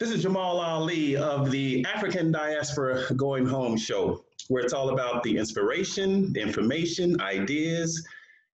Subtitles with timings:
[0.00, 5.22] This is Jamal Ali of the African Diaspora Going Home Show, where it's all about
[5.22, 8.02] the inspiration, the information, ideas,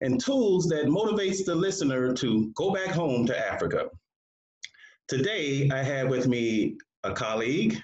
[0.00, 3.84] and tools that motivates the listener to go back home to Africa.
[5.06, 7.78] Today, I have with me a colleague,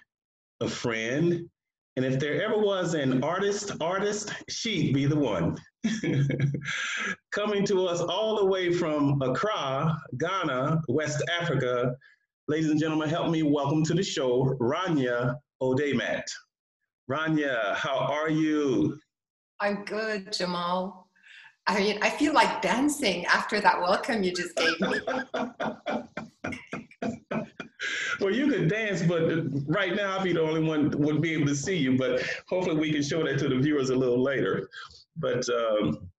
[0.61, 1.49] a friend,
[1.95, 5.57] and if there ever was an artist, artist, she'd be the one.
[7.31, 11.95] Coming to us all the way from Accra, Ghana, West Africa,
[12.49, 16.25] Ladies and gentlemen, help me welcome to the show Rania Odemat.
[17.09, 18.99] Rania, how are you?
[19.61, 21.09] I'm good, Jamal.
[21.69, 24.99] I mean, I feel like dancing after that welcome you just gave me.
[28.21, 29.23] well, you could dance, but
[29.69, 31.97] right now I'll be the only one would be able to see you.
[31.97, 34.69] But hopefully, we can show that to the viewers a little later.
[35.17, 36.11] But um,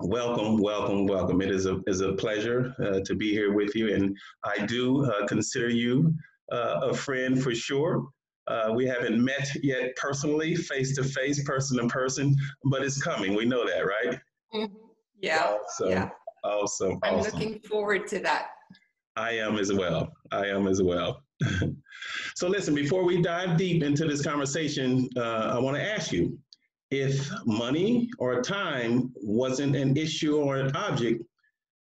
[0.00, 1.40] Welcome, welcome, welcome.
[1.40, 5.04] It is a is a pleasure uh, to be here with you, and I do
[5.06, 6.14] uh, consider you
[6.50, 8.06] uh, a friend for sure.
[8.48, 13.34] Uh, we haven't met yet personally, face to face, person to person, but it's coming.
[13.34, 14.18] We know that, right?
[14.54, 14.74] Mm-hmm.
[15.22, 15.54] Yeah.
[15.54, 15.88] Awesome.
[15.88, 16.08] Yeah.
[16.42, 16.98] Awesome.
[17.04, 17.38] I'm awesome.
[17.38, 18.48] looking forward to that.
[19.14, 20.12] I am as well.
[20.32, 21.22] I am as well.
[22.34, 26.36] so, listen, before we dive deep into this conversation, uh, I want to ask you
[26.92, 31.22] if money or time wasn't an issue or an object,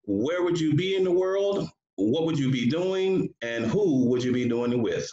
[0.03, 1.69] where would you be in the world?
[1.95, 3.33] What would you be doing?
[3.41, 5.09] And who would you be doing it with?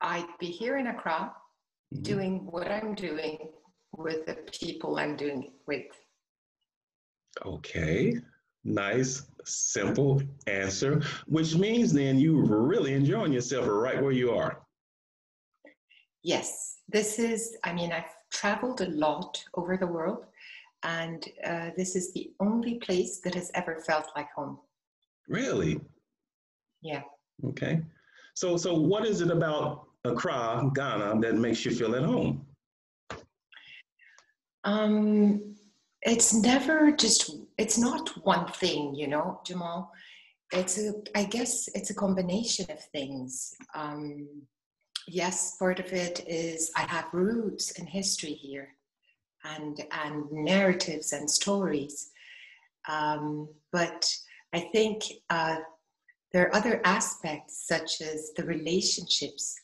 [0.00, 1.32] I'd be here in Accra
[1.92, 2.02] mm-hmm.
[2.02, 3.48] doing what I'm doing
[3.96, 5.86] with the people I'm doing it with.
[7.44, 8.14] Okay,
[8.62, 14.62] nice, simple answer, which means then you're really enjoying yourself right where you are.
[16.22, 20.26] Yes, this is, I mean, I've traveled a lot over the world,
[20.84, 24.58] and uh, this is the only place that has ever felt like home.
[25.28, 25.80] Really?
[26.80, 27.02] Yeah.
[27.44, 27.80] Okay.
[28.34, 32.46] So, so what is it about Accra, Ghana, that makes you feel at home?
[34.64, 35.56] Um,
[36.02, 37.30] it's never just.
[37.58, 39.92] It's not one thing, you know, Jamal.
[40.52, 40.94] It's a.
[41.14, 43.54] I guess it's a combination of things.
[43.74, 44.28] Um,
[45.06, 48.68] yes, part of it is I have roots in history here
[49.44, 52.10] and, and narratives and stories.
[52.88, 54.08] Um, but
[54.52, 55.56] I think uh,
[56.32, 59.54] there are other aspects, such as the relationships.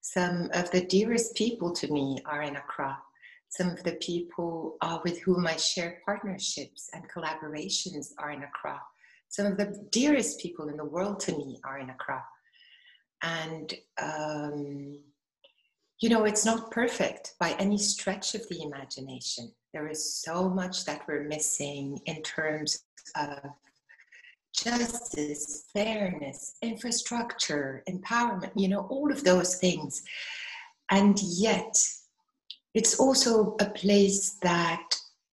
[0.00, 2.98] Some of the dearest people to me are in Accra.
[3.48, 8.80] Some of the people uh, with whom I share partnerships and collaborations are in Accra.
[9.28, 12.22] Some of the dearest people in the world to me are in Accra
[13.24, 14.98] and um,
[16.00, 19.52] you know it's not perfect by any stretch of the imagination.
[19.72, 22.84] There is so much that we're missing in terms
[23.16, 23.38] of
[24.54, 30.02] justice fairness infrastructure empowerment you know all of those things.
[30.90, 31.76] And yet
[32.74, 34.84] it's also a place that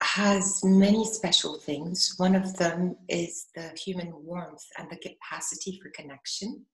[0.01, 2.15] has many special things.
[2.17, 6.65] One of them is the human warmth and the capacity for connection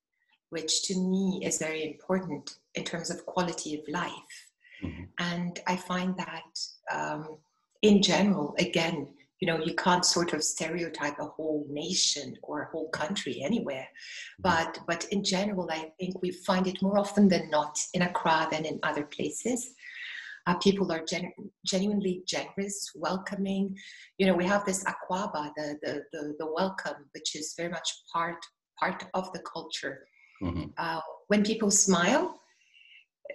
[0.50, 4.48] which to me is very important in terms of quality of life.
[4.84, 5.04] Mm-hmm.
[5.20, 6.60] And I find that
[6.92, 7.38] um,
[7.82, 9.08] in general, again,
[9.40, 13.88] you know, you can't sort of stereotype a whole nation or a whole country anywhere,
[13.88, 14.44] mm-hmm.
[14.44, 18.48] but but in general, I think we find it more often than not in Accra
[18.52, 19.74] than in other places.
[20.48, 21.34] Uh, people are gen-
[21.66, 23.76] genuinely generous, welcoming.
[24.18, 27.90] You know, we have this Akwaaba, the, the the the welcome, which is very much
[28.12, 28.38] part
[28.80, 30.08] part of the culture
[30.42, 30.70] Mm-hmm.
[30.78, 32.40] Uh, when people smile,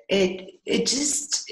[0.08, 1.50] it it just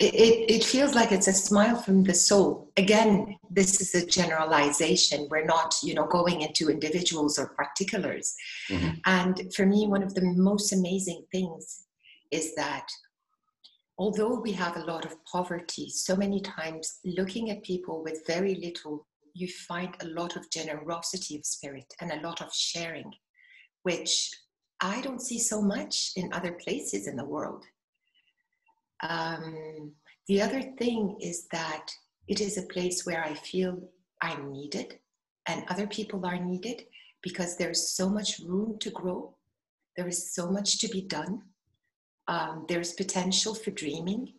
[0.00, 2.72] it, it feels like it's a smile from the soul.
[2.78, 5.28] Again, this is a generalization.
[5.30, 8.34] We're not, you know, going into individuals or particulars.
[8.70, 8.90] Mm-hmm.
[9.04, 11.84] And for me, one of the most amazing things
[12.30, 12.86] is that
[13.98, 18.54] although we have a lot of poverty, so many times looking at people with very
[18.54, 23.12] little, you find a lot of generosity of spirit and a lot of sharing,
[23.82, 24.30] which
[24.80, 27.64] I don't see so much in other places in the world.
[29.02, 29.92] Um,
[30.26, 31.90] the other thing is that
[32.28, 33.78] it is a place where I feel
[34.22, 34.98] I'm needed
[35.46, 36.84] and other people are needed
[37.22, 39.34] because there's so much room to grow.
[39.96, 41.42] There is so much to be done.
[42.28, 44.34] Um, there's potential for dreaming.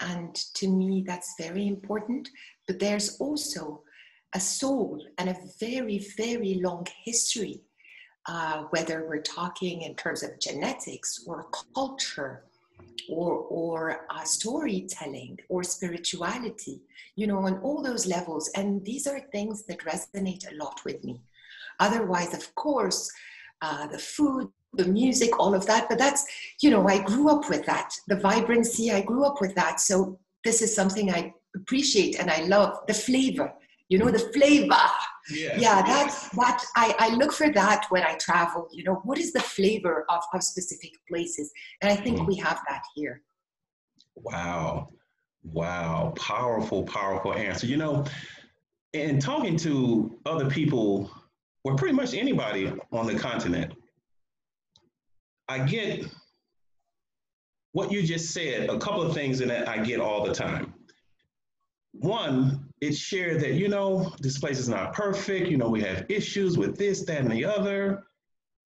[0.00, 2.28] And to me, that's very important.
[2.66, 3.82] But there's also
[4.34, 7.62] a soul and a very, very long history
[8.28, 12.44] uh, whether we're talking in terms of genetics or culture
[13.08, 16.80] or, or uh, storytelling or spirituality,
[17.14, 18.50] you know, on all those levels.
[18.56, 21.20] And these are things that resonate a lot with me.
[21.78, 23.10] Otherwise, of course,
[23.62, 25.88] uh, the food, the music, all of that.
[25.88, 26.24] But that's,
[26.60, 27.94] you know, I grew up with that.
[28.08, 29.80] The vibrancy, I grew up with that.
[29.80, 33.52] So this is something I appreciate and I love the flavor.
[33.88, 34.76] You know, the flavor.
[35.30, 38.68] Yeah, yeah that's that I, I look for that when I travel.
[38.72, 41.50] You know, what is the flavor of, of specific places?
[41.82, 42.26] And I think mm.
[42.26, 43.22] we have that here.
[44.14, 44.90] Wow.
[45.42, 46.14] Wow.
[46.16, 47.66] Powerful, powerful answer.
[47.66, 48.04] You know,
[48.92, 51.10] in talking to other people,
[51.64, 53.74] or pretty much anybody on the continent,
[55.48, 56.06] I get
[57.72, 60.72] what you just said, a couple of things that I get all the time.
[61.92, 65.48] One, it's shared that, you know, this place is not perfect.
[65.48, 68.04] You know, we have issues with this, that, and the other.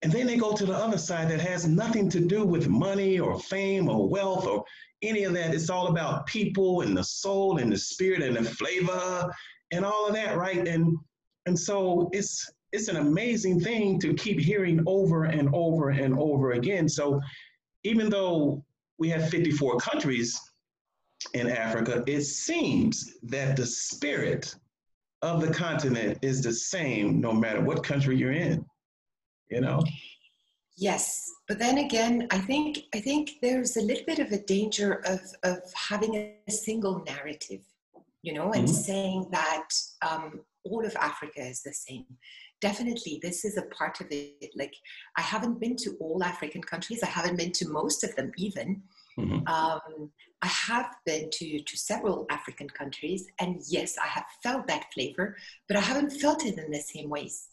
[0.01, 3.19] And then they go to the other side that has nothing to do with money
[3.19, 4.65] or fame or wealth or
[5.01, 5.53] any of that.
[5.53, 9.31] It's all about people and the soul and the spirit and the flavor
[9.71, 10.67] and all of that, right?
[10.67, 10.97] And
[11.45, 16.51] and so it's it's an amazing thing to keep hearing over and over and over
[16.51, 16.87] again.
[16.87, 17.19] So
[17.83, 18.63] even though
[18.97, 20.39] we have 54 countries
[21.33, 24.55] in Africa, it seems that the spirit
[25.21, 28.65] of the continent is the same no matter what country you're in.
[29.49, 29.83] You know?
[30.77, 35.03] Yes, but then again, I think I think there's a little bit of a danger
[35.05, 37.61] of of having a single narrative,
[38.23, 38.73] you know, and mm-hmm.
[38.73, 39.67] saying that
[40.01, 42.05] um, all of Africa is the same.
[42.61, 44.51] Definitely, this is a part of it.
[44.55, 44.73] Like,
[45.17, 47.03] I haven't been to all African countries.
[47.03, 48.81] I haven't been to most of them, even.
[49.19, 49.47] Mm-hmm.
[49.47, 54.91] Um, I have been to, to several African countries, and yes, I have felt that
[54.93, 57.49] flavor, but I haven't felt it in the same ways.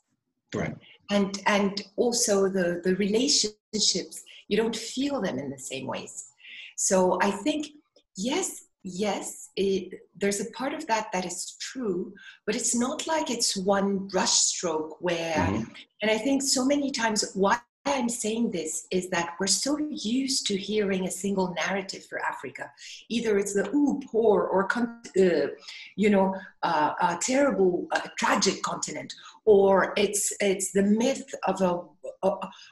[0.54, 0.74] Right.
[1.10, 6.32] And and also the the relationships, you don't feel them in the same ways.
[6.76, 7.68] So I think
[8.16, 12.14] yes, yes, it, there's a part of that that is true,
[12.46, 15.70] but it's not like it's one brushstroke where, mm-hmm.
[16.02, 17.58] and I think so many times why
[17.94, 22.70] I'm saying this is that we're so used to hearing a single narrative for Africa.
[23.08, 25.48] Either it's the ooh, poor, or uh,
[25.96, 29.14] you know, uh, a terrible, uh, tragic continent,
[29.44, 31.80] or it's it's the myth of a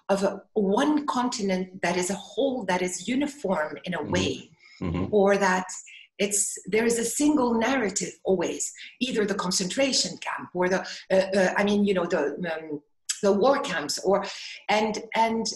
[0.08, 4.12] of a one continent that is a whole that is uniform in a mm-hmm.
[4.12, 5.06] way, mm-hmm.
[5.10, 5.66] or that
[6.18, 10.80] it's there is a single narrative always, either the concentration camp or the
[11.10, 12.80] uh, uh, I mean, you know, the um,
[13.22, 14.24] the war camps or
[14.68, 15.46] and and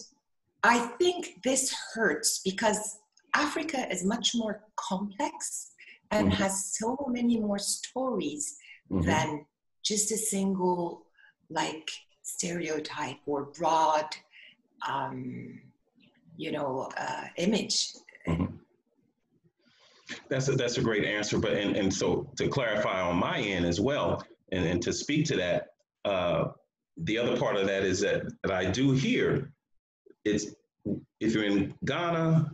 [0.63, 2.99] i think this hurts because
[3.35, 5.73] africa is much more complex
[6.11, 6.43] and mm-hmm.
[6.43, 8.57] has so many more stories
[8.91, 9.07] mm-hmm.
[9.07, 9.45] than
[9.83, 11.07] just a single
[11.49, 11.89] like
[12.23, 14.07] stereotype or broad
[14.89, 15.61] um,
[16.37, 17.89] you know uh, image
[18.27, 18.47] mm-hmm.
[20.29, 23.67] that's a, that's a great answer but and, and so to clarify on my end
[23.67, 24.23] as well
[24.53, 25.69] and, and to speak to that
[26.05, 26.49] uh,
[27.05, 29.53] the other part of that is that, that I do hear
[30.25, 30.47] it's
[31.21, 32.51] if you're in Ghana,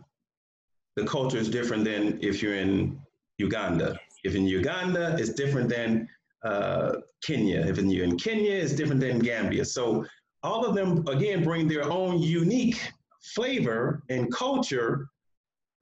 [0.95, 2.99] the culture is different than if you're in
[3.37, 3.99] Uganda.
[4.23, 6.09] If in Uganda, it's different than
[6.43, 7.61] uh, Kenya.
[7.61, 9.63] If you're in Kenya, it's different than Gambia.
[9.63, 10.05] So
[10.43, 12.81] all of them again bring their own unique
[13.21, 15.07] flavor and culture,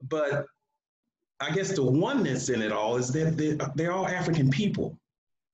[0.08, 0.46] but
[1.40, 4.98] I guess the oneness in it all is that they're, they're all African people.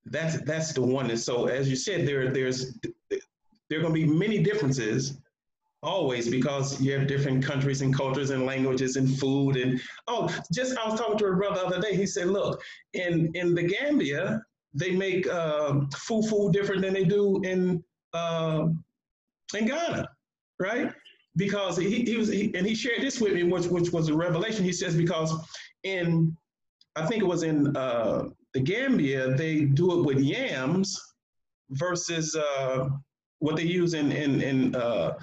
[0.06, 1.24] That's that's the oneness.
[1.24, 2.76] So, as you said, there there's
[3.72, 5.18] there are going to be many differences
[5.82, 10.76] always because you have different countries and cultures and languages and food and oh just
[10.78, 12.62] i was talking to a brother the other day he said look
[12.94, 14.40] in in the gambia
[14.74, 15.72] they make uh,
[16.06, 17.82] fufu different than they do in
[18.14, 18.66] uh,
[19.58, 20.08] in ghana
[20.62, 20.92] right?
[21.36, 24.14] Because he, he was he, and he shared this with me which, which was a
[24.14, 24.64] revelation.
[24.64, 25.32] He says because
[25.82, 26.36] in
[26.94, 31.00] i think it was in uh, the Gambia, they do it with yams
[31.70, 32.88] versus uh,
[33.42, 35.18] what they use in in, in uh,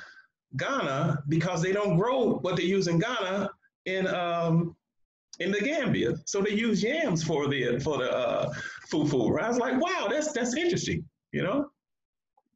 [0.57, 3.49] Ghana because they don't grow what they use in Ghana
[3.85, 4.75] in um,
[5.39, 6.15] in the Gambia.
[6.25, 8.53] So they use yams for the for the uh,
[8.91, 9.41] fufu.
[9.41, 11.05] I was like, wow, that's that's interesting.
[11.31, 11.69] You know.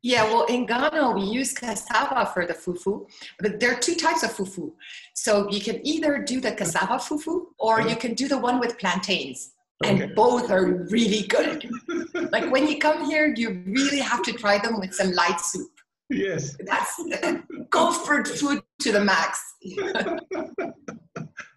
[0.06, 3.08] Yeah, well, in Ghana, we use cassava for the fufu,
[3.40, 4.74] but there are two types of fufu.
[5.14, 8.78] So you can either do the cassava fufu or you can do the one with
[8.78, 9.54] plantains
[9.84, 10.14] and okay.
[10.14, 11.70] both are really good.
[12.32, 15.70] like when you come here, you really have to try them with some light soup.
[16.10, 16.56] Yes.
[16.66, 17.02] That's
[17.72, 19.42] comfort food to the max.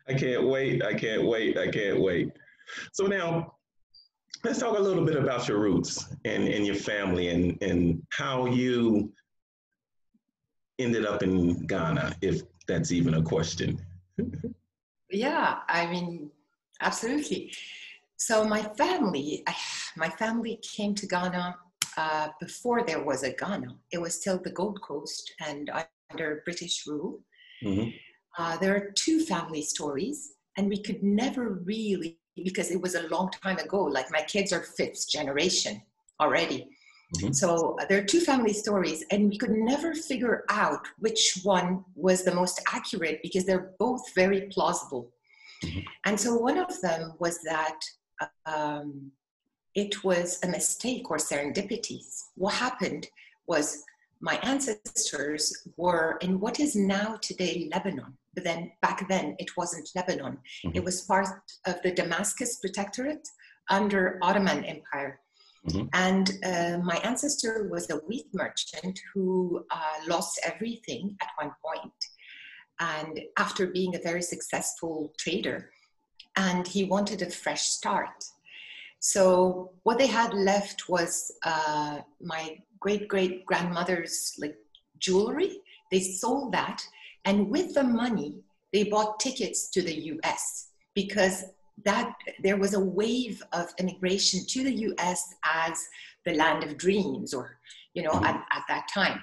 [0.08, 0.84] I can't wait.
[0.84, 1.58] I can't wait.
[1.58, 2.30] I can't wait.
[2.92, 3.54] So now
[4.44, 8.46] let's talk a little bit about your roots and, and your family and, and how
[8.46, 9.12] you
[10.78, 13.80] ended up in Ghana, if that's even a question.
[15.10, 16.30] yeah, I mean,
[16.80, 17.52] absolutely.
[18.16, 19.44] So my family,
[19.96, 21.56] my family came to Ghana
[21.96, 23.76] uh, before there was a Ghana.
[23.92, 25.70] It was still the Gold Coast, and
[26.10, 27.20] under British rule.
[27.62, 27.90] Mm-hmm.
[28.38, 33.08] Uh, there are two family stories, and we could never really, because it was a
[33.08, 35.82] long time ago, like my kids are fifth generation
[36.20, 36.68] already.
[37.16, 37.32] Mm-hmm.
[37.32, 41.84] So uh, there are two family stories, and we could never figure out which one
[41.94, 45.12] was the most accurate because they're both very plausible.
[45.64, 45.80] Mm-hmm.
[46.04, 47.78] And so one of them was that
[48.46, 49.10] um,
[49.74, 52.24] it was a mistake or serendipities.
[52.34, 53.08] What happened
[53.46, 53.84] was
[54.20, 59.90] my ancestors were in what is now today Lebanon, but then back then it wasn't
[59.94, 60.38] Lebanon.
[60.64, 60.70] Mm-hmm.
[60.74, 61.28] It was part
[61.66, 63.28] of the Damascus Protectorate
[63.68, 65.20] under Ottoman Empire.
[65.68, 65.86] Mm-hmm.
[65.92, 71.92] And uh, my ancestor was a wheat merchant who uh, lost everything at one point.
[72.78, 75.70] And after being a very successful trader,
[76.36, 78.24] and he wanted a fresh start.
[79.00, 84.56] So what they had left was uh, my great great grandmother's like
[84.98, 85.60] jewelry.
[85.90, 86.82] They sold that,
[87.24, 88.40] and with the money,
[88.72, 90.68] they bought tickets to the U.S.
[90.94, 91.44] because
[91.84, 92.12] that
[92.42, 95.78] there was a wave of immigration to the US as
[96.24, 97.58] the land of dreams, or
[97.94, 99.22] you know, at, at that time.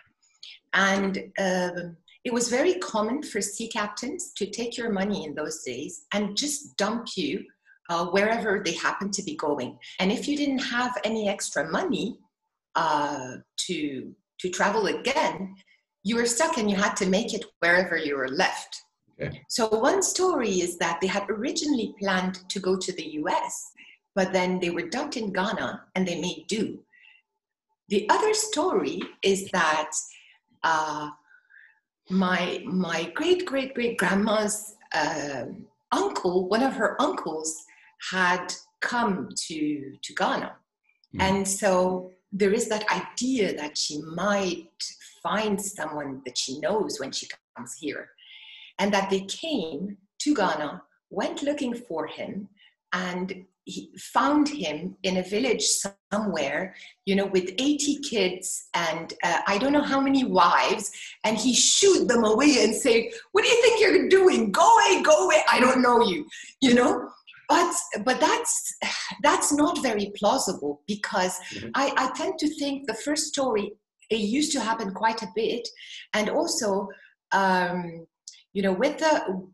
[0.73, 5.61] And um, it was very common for sea captains to take your money in those
[5.63, 7.43] days and just dump you
[7.89, 9.77] uh, wherever they happened to be going.
[9.99, 12.17] And if you didn't have any extra money
[12.75, 13.37] uh,
[13.67, 15.55] to to travel again,
[16.03, 18.81] you were stuck and you had to make it wherever you were left.
[19.21, 19.41] Okay.
[19.47, 23.71] So one story is that they had originally planned to go to the US,
[24.15, 26.79] but then they were dumped in Ghana and they made do.
[27.89, 29.91] The other story is that
[30.63, 31.09] uh,
[32.09, 35.45] my my great great great grandma's uh,
[35.91, 37.63] uncle, one of her uncles,
[38.11, 40.55] had come to to Ghana,
[41.15, 41.21] mm.
[41.21, 44.67] and so there is that idea that she might
[45.21, 48.09] find someone that she knows when she comes here
[48.79, 52.49] and that they came to Ghana, went looking for him,
[52.93, 55.65] and he found him in a village
[56.11, 60.91] somewhere, you know, with 80 kids and uh, I don't know how many wives,
[61.23, 64.51] and he shooed them away and said, "What do you think you're doing?
[64.51, 65.41] Go away, go away!
[65.49, 66.27] I don't know you,"
[66.61, 67.09] you know.
[67.47, 67.73] But
[68.03, 68.75] but that's
[69.21, 71.69] that's not very plausible because mm-hmm.
[71.75, 73.71] I, I tend to think the first story
[74.09, 75.67] it used to happen quite a bit,
[76.13, 76.89] and also.
[77.31, 78.05] Um,
[78.53, 79.49] you know with the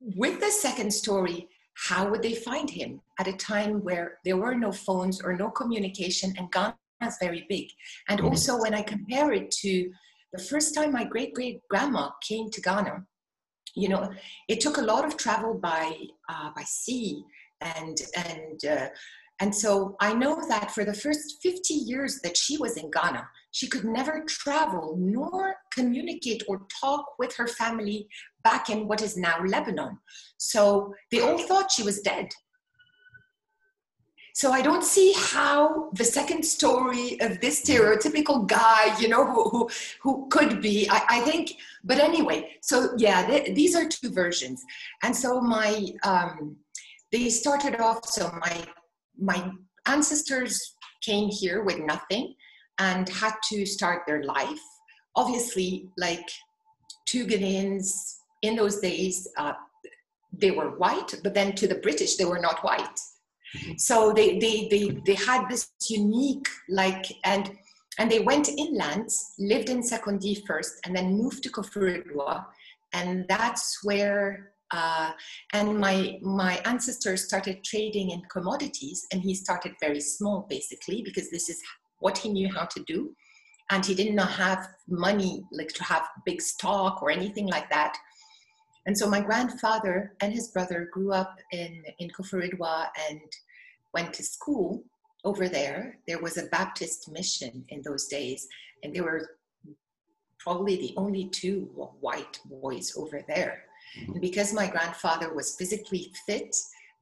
[0.00, 1.48] with the second story
[1.88, 5.50] how would they find him at a time where there were no phones or no
[5.50, 7.66] communication and ghana is very big
[8.08, 8.28] and mm-hmm.
[8.28, 9.90] also when i compare it to
[10.32, 13.04] the first time my great great grandma came to ghana
[13.74, 14.10] you know
[14.48, 15.94] it took a lot of travel by
[16.28, 17.22] uh, by sea
[17.60, 18.88] and and uh,
[19.42, 23.28] and so I know that for the first 50 years that she was in Ghana,
[23.50, 28.06] she could never travel nor communicate or talk with her family
[28.44, 29.98] back in what is now Lebanon.
[30.38, 32.28] So they all thought she was dead.
[34.34, 39.50] So I don't see how the second story of this stereotypical guy, you know, who
[39.50, 39.68] who,
[40.02, 40.88] who could be.
[40.88, 41.52] I, I think,
[41.84, 42.56] but anyway.
[42.62, 44.62] So yeah, th- these are two versions,
[45.02, 46.56] and so my um,
[47.12, 48.06] they started off.
[48.06, 48.64] So my
[49.18, 49.50] my
[49.84, 52.34] ancestors came here with nothing
[52.78, 54.64] and had to start their life.
[55.14, 56.26] Obviously, like
[57.04, 59.54] two Ghanaians in those days, uh,
[60.32, 62.98] they were white, but then to the British, they were not white.
[63.76, 67.56] So they, they, they, they had this unique, like, and,
[67.98, 72.46] and they went inland, lived in Sekondi first, and then moved to Koforidua.
[72.94, 75.12] And that's where uh,
[75.52, 81.30] and my my ancestors started trading in commodities, and he started very small, basically, because
[81.30, 81.60] this is
[81.98, 83.14] what he knew how to do,
[83.70, 87.96] and he did not have money like to have big stock or anything like that.
[88.86, 93.20] And so my grandfather and his brother grew up in in Koforidua and
[93.94, 94.84] went to school
[95.24, 95.98] over there.
[96.08, 98.48] There was a Baptist mission in those days,
[98.82, 99.28] and they were
[100.38, 101.70] probably the only two
[102.00, 103.62] white boys over there.
[103.98, 104.12] Mm-hmm.
[104.12, 106.54] And because my grandfather was physically fit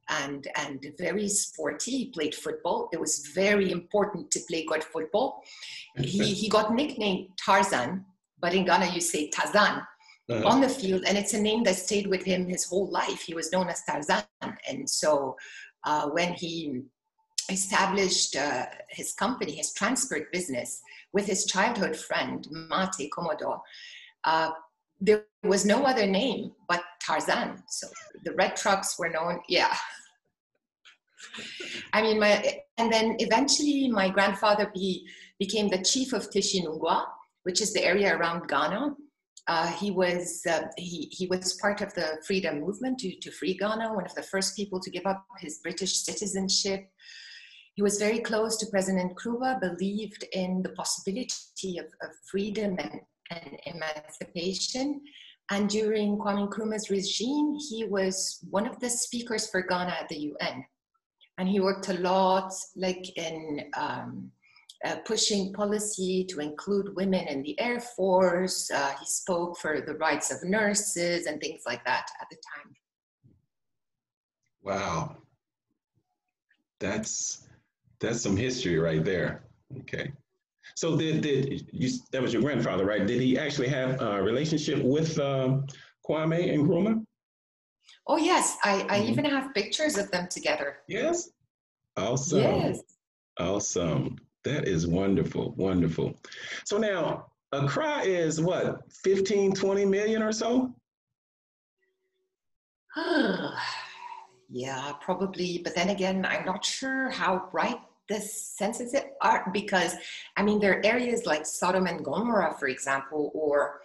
[0.09, 2.89] and, and very sporty, he played football.
[2.93, 5.43] It was very important to play good football.
[5.97, 8.05] He, he got nicknamed Tarzan,
[8.39, 9.85] but in Ghana you say Tazan.
[10.31, 10.47] Uh-huh.
[10.47, 13.21] on the field, and it's a name that stayed with him his whole life.
[13.21, 14.23] He was known as Tarzan,
[14.67, 15.35] and so
[15.83, 16.81] uh, when he
[17.49, 20.81] established uh, his company, his transport business,
[21.13, 23.61] with his childhood friend Mate Commodore,
[24.23, 24.51] uh,
[24.99, 27.61] there was no other name but Tarzan.
[27.67, 27.87] So
[28.23, 29.75] the red trucks were known, yeah.
[31.93, 35.05] I mean, my, and then eventually my grandfather be,
[35.39, 37.05] became the chief of Tishinungwa,
[37.43, 38.95] which is the area around Ghana.
[39.51, 43.53] Uh, he was uh, he, he was part of the freedom movement to, to free
[43.53, 46.89] Ghana, one of the first people to give up his British citizenship.
[47.73, 53.01] He was very close to President Nkrumah, believed in the possibility of, of freedom and,
[53.29, 55.01] and emancipation.
[55.49, 60.31] And during Kwame Nkrumah's regime, he was one of the speakers for Ghana at the
[60.31, 60.63] UN.
[61.37, 64.31] And he worked a lot, like in um,
[64.85, 68.69] uh, pushing policy to include women in the Air Force.
[68.71, 72.73] Uh, he spoke for the rights of nurses and things like that at the time.
[74.63, 75.17] Wow.
[76.79, 77.47] That's
[77.99, 79.43] that's some history right there.
[79.79, 80.11] Okay.
[80.75, 83.05] So did, did you, that was your grandfather, right?
[83.05, 85.67] Did he actually have a relationship with um,
[86.07, 87.05] Kwame and Nkrumah?
[88.07, 89.09] Oh yes, I, I mm-hmm.
[89.11, 90.77] even have pictures of them together.
[90.87, 91.29] Yes.
[91.97, 92.39] Awesome.
[92.39, 92.81] Yes.
[93.39, 94.17] Awesome.
[94.43, 96.15] That is wonderful, wonderful.
[96.65, 100.73] So now Accra is what, 15, 20 million or so?
[104.49, 105.61] yeah, probably.
[105.63, 107.79] But then again, I'm not sure how right
[108.09, 109.95] the census are because,
[110.37, 113.81] I mean, there are areas like Sodom and Gomorrah, for example, or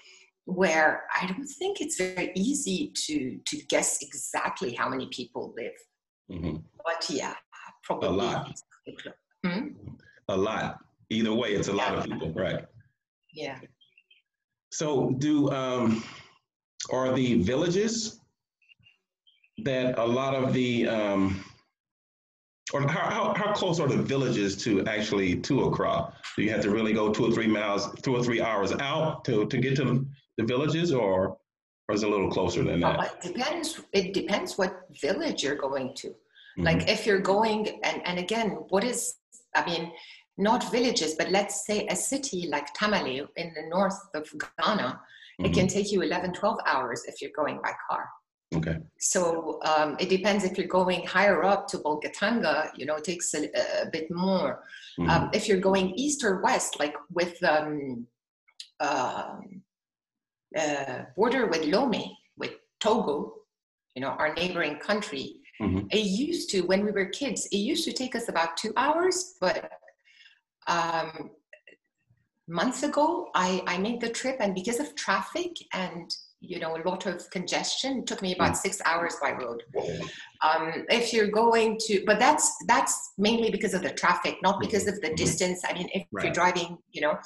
[0.47, 5.73] where I don't think it's very easy to to guess exactly how many people live.
[6.31, 6.57] Mm-hmm.
[6.85, 7.35] But yeah,
[7.83, 8.61] probably a lot.
[9.45, 9.69] Hmm?
[10.29, 10.79] A lot.
[11.11, 12.65] Either way, it's a lot of people, right?
[13.33, 13.59] Yeah.
[14.71, 16.03] So, do um,
[16.91, 18.21] are the villages
[19.65, 21.45] that a lot of the um,
[22.73, 26.13] or how, how, how close are the villages to actually to Accra?
[26.37, 29.25] Do you have to really go two or three miles, two or three hours out
[29.27, 30.05] to, to get to
[30.37, 31.39] the villages, or
[31.89, 32.99] or is it a little closer than that?
[32.99, 33.81] Well, it depends.
[33.93, 36.09] It depends what village you're going to.
[36.09, 36.65] Mm-hmm.
[36.65, 39.15] Like if you're going, and and again, what is?
[39.55, 39.93] I mean,
[40.39, 45.45] not villages, but let's say a city like Tamale in the north of Ghana, mm-hmm.
[45.45, 48.09] it can take you 11, 12 hours if you're going by car.
[48.55, 48.77] Okay.
[49.01, 53.35] So um, it depends if you're going higher up to Bolgatanga, you know, it takes
[53.35, 53.49] a,
[53.83, 54.63] a bit more.
[54.99, 55.11] Mm-hmm.
[55.11, 58.07] Um, if you're going east or west, like with um,
[58.79, 59.37] uh,
[60.57, 63.35] uh, border with Lomé, with Togo,
[63.95, 65.87] you know, our neighboring country, mm-hmm.
[65.91, 69.35] it used to, when we were kids, it used to take us about two hours,
[69.41, 69.71] but
[70.67, 71.31] um,
[72.49, 76.83] months ago, I, I made the trip, and because of traffic and you know a
[76.87, 78.57] lot of congestion, it took me about mm.
[78.57, 79.63] six hours by road.
[80.43, 84.85] Um, if you're going to, but that's that's mainly because of the traffic, not because
[84.85, 84.95] mm-hmm.
[84.95, 85.17] of the mm-hmm.
[85.17, 85.63] distance.
[85.69, 86.25] I mean, if right.
[86.25, 87.19] you're driving, you know,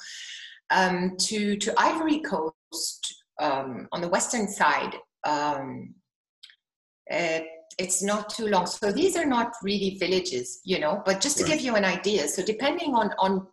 [0.69, 4.95] um, to to Ivory Coast um, on the western side.
[5.23, 5.93] Um,
[7.11, 7.39] uh,
[7.77, 8.65] it's not too long.
[8.65, 11.53] So these are not really villages, you know, but just to right.
[11.53, 12.27] give you an idea.
[12.27, 13.47] So depending on, on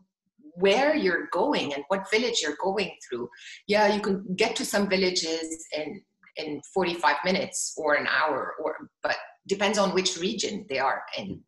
[0.55, 3.29] where you're going and what village you're going through,
[3.67, 6.03] yeah, you can get to some villages in,
[6.37, 11.41] in 45 minutes or an hour, or but depends on which region they are in.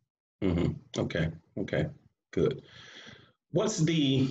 [0.43, 0.99] Mm-hmm.
[0.99, 1.29] Okay,
[1.59, 1.85] okay,
[2.31, 2.61] good.
[3.51, 4.29] What's the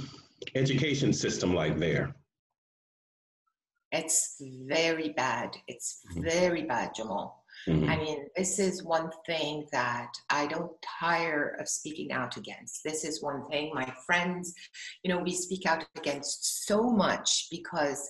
[0.54, 2.14] education system like there?
[3.92, 5.56] It's very bad.
[5.66, 6.22] It's mm-hmm.
[6.22, 7.39] very bad, Jamal.
[7.68, 7.90] Mm-hmm.
[7.90, 12.82] I mean, this is one thing that I don't tire of speaking out against.
[12.84, 14.54] This is one thing my friends,
[15.02, 18.08] you know, we speak out against so much because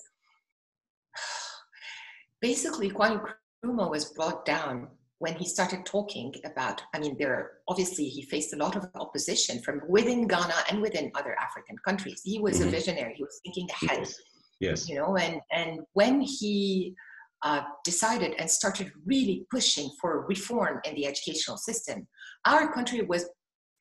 [2.41, 3.25] basically Kwame
[3.65, 8.55] Nkrumah was brought down when he started talking about, I mean, there obviously he faced
[8.55, 12.23] a lot of opposition from within Ghana and within other African countries.
[12.25, 12.69] He was mm-hmm.
[12.69, 13.15] a visionary.
[13.17, 13.99] He was thinking ahead.
[13.99, 14.21] Yes.
[14.61, 14.89] yes.
[14.89, 16.95] You know, and and when he
[17.43, 22.07] uh, decided and started really pushing for reform in the educational system.
[22.45, 23.29] Our country was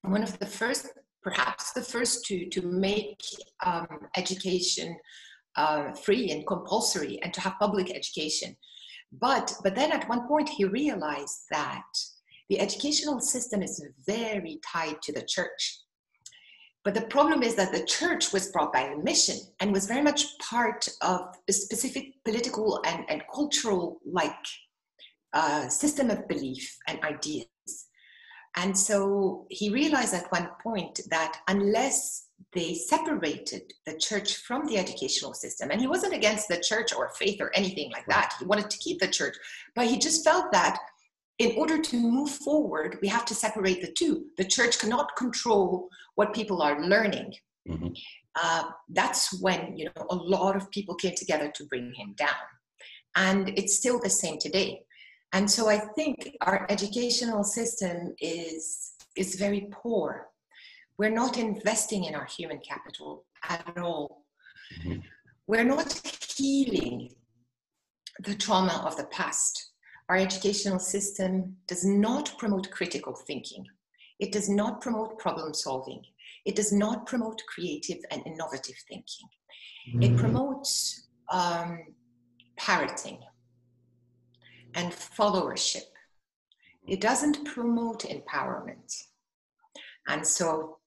[0.01, 0.87] one of the first,
[1.21, 3.19] perhaps the first to, to make
[3.65, 4.95] um, education
[5.57, 8.55] uh, free and compulsory and to have public education.
[9.11, 11.83] But, but then at one point he realized that
[12.49, 15.79] the educational system is very tied to the church.
[16.85, 20.01] But the problem is that the church was brought by a mission and was very
[20.01, 24.33] much part of a specific political and, and cultural like
[25.33, 27.47] uh, system of belief and ideas.
[28.55, 34.77] And so he realized at one point that unless they separated the church from the
[34.77, 38.45] educational system, and he wasn't against the church or faith or anything like that, he
[38.45, 39.35] wanted to keep the church,
[39.75, 40.79] but he just felt that
[41.37, 44.25] in order to move forward, we have to separate the two.
[44.37, 45.87] The church cannot control
[46.19, 47.34] what people are learning.
[47.67, 47.91] Mm-hmm.
[48.43, 52.45] Uh, that's when you know a lot of people came together to bring him down,
[53.15, 54.69] and it's still the same today.
[55.32, 58.63] And so I think our educational system is
[59.15, 60.08] is very poor.
[60.97, 64.25] We're not investing in our human capital at all.
[64.75, 64.99] Mm-hmm.
[65.47, 65.89] We're not
[66.36, 66.97] healing
[68.27, 69.53] the trauma of the past.
[70.10, 71.32] Our educational system
[71.71, 73.63] does not promote critical thinking.
[74.19, 76.03] It does not promote problem solving.
[76.45, 79.27] It does not promote creative and innovative thinking.
[79.95, 80.03] Mm.
[80.03, 81.79] It promotes um,
[82.58, 83.19] parroting
[84.75, 85.84] and followership.
[86.88, 88.93] It doesn't promote empowerment.
[90.08, 90.77] And so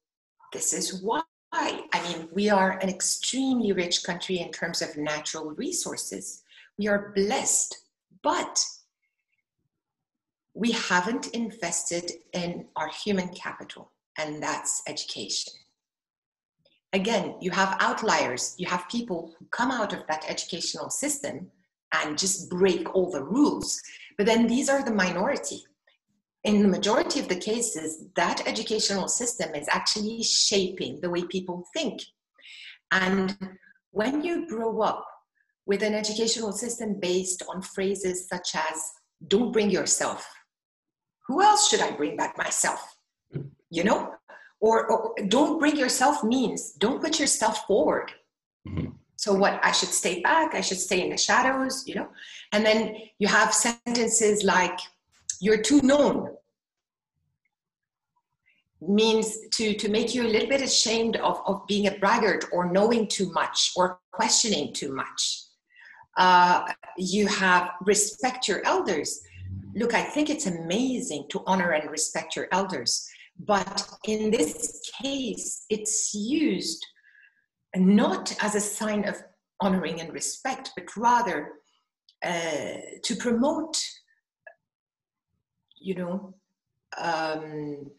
[0.53, 5.51] this is why, I mean, we are an extremely rich country in terms of natural
[5.53, 6.43] resources.
[6.79, 7.77] We are blessed,
[8.23, 8.65] but
[10.55, 15.53] we haven't invested in our human capital, and that's education.
[16.93, 21.51] Again, you have outliers, you have people who come out of that educational system
[21.95, 23.81] and just break all the rules,
[24.19, 25.65] but then these are the minority
[26.45, 31.65] in the majority of the cases, that educational system is actually shaping the way people
[31.73, 32.03] think.
[32.91, 33.37] And
[33.93, 35.07] when you grow up
[35.67, 38.83] with an educational system based on phrases such as,
[39.29, 40.29] don't bring yourself,
[41.27, 42.97] who else should I bring back myself?
[43.71, 44.15] You know?
[44.61, 48.13] Or, or don't bring yourself means don't put yourself forward.
[48.69, 48.91] Mm-hmm.
[49.17, 52.09] So, what I should stay back, I should stay in the shadows, you know?
[52.53, 54.79] And then you have sentences like,
[55.41, 56.29] you're too known
[58.89, 62.71] means to to make you a little bit ashamed of, of being a braggart or
[62.71, 65.43] knowing too much or questioning too much
[66.17, 66.65] uh,
[66.99, 69.23] you have respect your elders
[69.75, 73.09] look i think it's amazing to honor and respect your elders
[73.39, 76.85] but in this case it's used
[77.77, 79.17] not as a sign of
[79.61, 81.53] honoring and respect but rather
[82.25, 83.77] uh, to promote
[85.83, 86.35] you know,
[86.99, 87.91] um,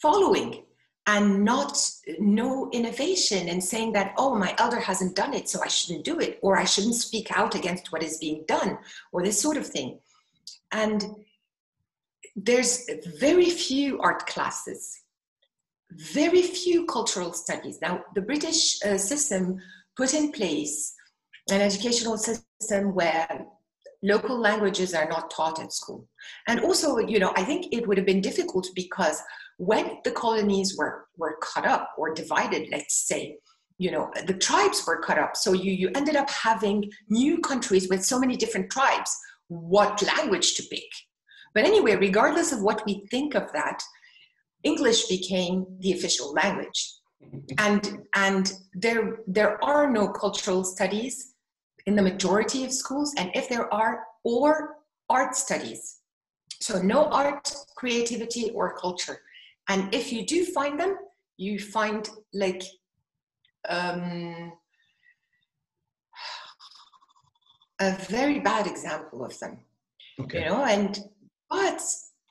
[0.00, 0.64] following
[1.06, 1.76] and not
[2.18, 6.20] no innovation and saying that oh my elder hasn't done it so i shouldn't do
[6.20, 8.78] it or i shouldn't speak out against what is being done
[9.10, 9.98] or this sort of thing
[10.72, 11.04] and
[12.34, 12.86] there's
[13.18, 14.98] very few art classes
[16.14, 19.58] very few cultural studies now the british uh, system
[19.96, 20.94] put in place
[21.50, 23.46] an educational system where
[24.02, 26.06] local languages are not taught at school.
[26.48, 29.20] And also, you know, I think it would have been difficult because
[29.58, 33.38] when the colonies were, were cut up or divided, let's say,
[33.78, 35.36] you know, the tribes were cut up.
[35.36, 39.16] So you, you ended up having new countries with so many different tribes.
[39.52, 40.90] What language to pick?
[41.54, 43.82] But anyway, regardless of what we think of that,
[44.62, 46.94] English became the official language.
[47.58, 51.34] And, and there, there are no cultural studies
[51.86, 54.76] in the majority of schools, and if there are, or
[55.10, 55.98] art studies.
[56.60, 59.20] So no art, creativity, or culture.
[59.68, 60.96] And if you do find them,
[61.36, 62.62] you find like
[63.68, 64.52] um,
[67.82, 69.58] a very bad example of them.
[70.20, 70.44] Okay.
[70.44, 70.98] You know, and
[71.50, 71.82] but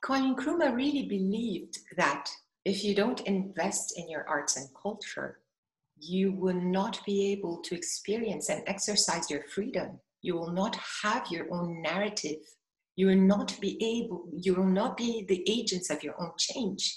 [0.03, 2.29] Kwame Nkrumah really believed that
[2.65, 5.39] if you don't invest in your arts and culture,
[5.99, 9.99] you will not be able to experience and exercise your freedom.
[10.21, 12.39] You will not have your own narrative.
[12.95, 16.95] You will not be able, you will not be the agents of your own change.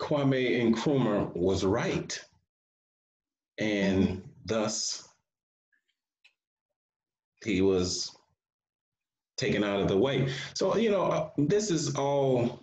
[0.00, 2.18] Kwame Nkrumah was right.
[3.58, 4.20] And mm-hmm.
[4.46, 5.09] thus,
[7.44, 8.14] he was
[9.36, 10.32] taken out of the way.
[10.54, 12.60] So, you know, uh, this is all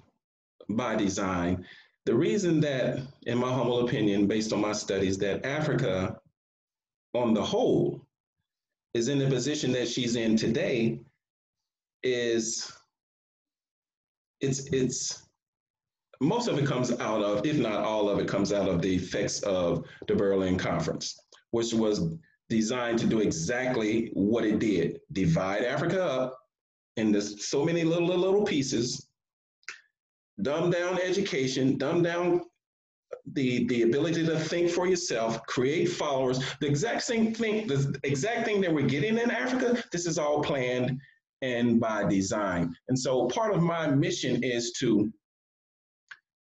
[0.69, 1.65] by design.
[2.05, 6.19] The reason that, in my humble opinion, based on my studies, that Africa
[7.13, 8.05] on the whole
[8.93, 10.99] is in the position that she's in today
[12.03, 12.71] is
[14.39, 15.23] it's it's
[16.19, 18.95] most of it comes out of, if not all of it comes out of the
[18.95, 21.19] effects of the Berlin Conference,
[21.51, 22.15] which was
[22.49, 26.39] designed to do exactly what it did divide Africa up
[26.95, 29.07] into so many little, little, little pieces
[30.41, 32.41] dumb down education, dumb down
[33.33, 36.39] the, the ability to think for yourself, create followers.
[36.59, 40.41] The exact same thing, the exact thing that we're getting in Africa, this is all
[40.43, 40.99] planned
[41.41, 42.75] and by design.
[42.89, 45.11] And so part of my mission is to,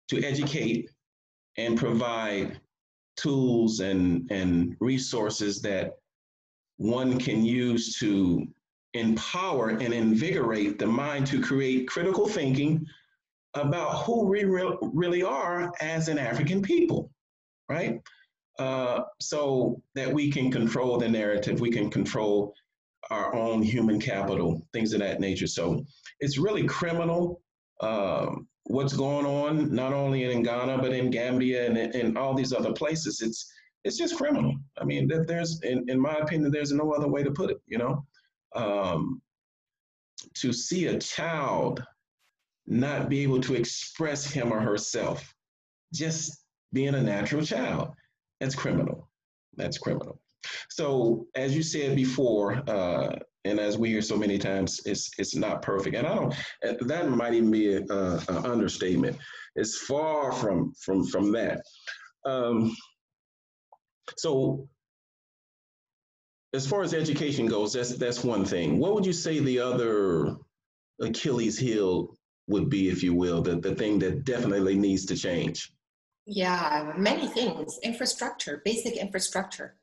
[0.09, 0.91] to educate
[1.57, 2.61] and provide
[3.21, 5.93] tools and, and resources that
[6.77, 8.47] one can use to
[8.95, 12.87] empower and invigorate the mind to create critical thinking,
[13.55, 17.11] about who we re- really are as an African people,
[17.69, 18.01] right?
[18.59, 22.53] Uh, so that we can control the narrative, we can control
[23.11, 25.47] our own human capital, things of that nature.
[25.47, 25.85] So
[26.21, 27.41] it's really criminal
[27.81, 32.53] um, what's going on, not only in Ghana, but in Gambia and in all these
[32.53, 33.21] other places.
[33.21, 33.51] It's
[33.85, 34.55] it's just criminal.
[34.79, 37.79] I mean, there's, in, in my opinion, there's no other way to put it, you
[37.79, 38.05] know?
[38.55, 39.23] Um,
[40.35, 41.83] to see a child
[42.67, 45.33] not be able to express him or herself,
[45.95, 47.93] just being a natural child,
[48.41, 49.09] that's criminal.
[49.57, 50.21] That's criminal.
[50.69, 53.17] So, as you said before, uh,
[53.49, 55.97] and as we hear so many times, it's it's not perfect.
[55.97, 56.35] And I don't.
[56.87, 57.91] That might even be an
[58.29, 59.17] understatement.
[59.57, 61.63] It's far from from from that.
[62.25, 62.77] Um,
[64.17, 64.69] so,
[66.55, 68.79] as far as education goes, that's that's one thing.
[68.79, 70.37] What would you say the other
[71.01, 72.15] Achilles heel
[72.49, 75.73] would be, if you will, the, the thing that definitely needs to change?
[76.27, 77.79] Yeah, many things.
[77.83, 79.77] Infrastructure, basic infrastructure.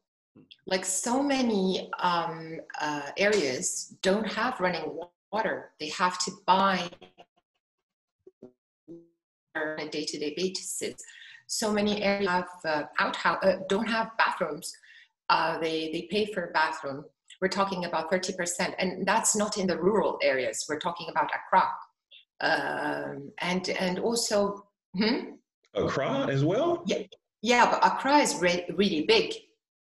[0.67, 4.99] Like so many um, uh, areas don't have running
[5.31, 5.71] water.
[5.79, 6.89] They have to buy
[9.55, 10.95] on a day-to-day basis.
[11.47, 14.73] So many areas have uh, outhouse, uh, don't have bathrooms.
[15.29, 17.05] Uh, they, they pay for a bathroom.
[17.41, 18.73] We're talking about 30%.
[18.79, 20.65] And that's not in the rural areas.
[20.67, 21.69] We're talking about Accra.
[22.41, 24.65] Um, and, and also,
[24.97, 25.35] hmm?
[25.73, 26.83] Accra as well?
[26.85, 27.03] Yeah,
[27.41, 29.33] yeah but Accra is re- really big.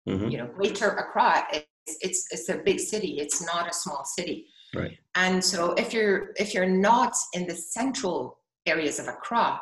[0.08, 0.30] Mm-hmm.
[0.30, 1.68] You know, Greater Accra, it's,
[2.02, 3.18] it's, it's a big city.
[3.20, 4.48] It's not a small city.
[4.74, 4.98] Right.
[5.16, 9.60] And so if you're if you're not in the central areas of Accra,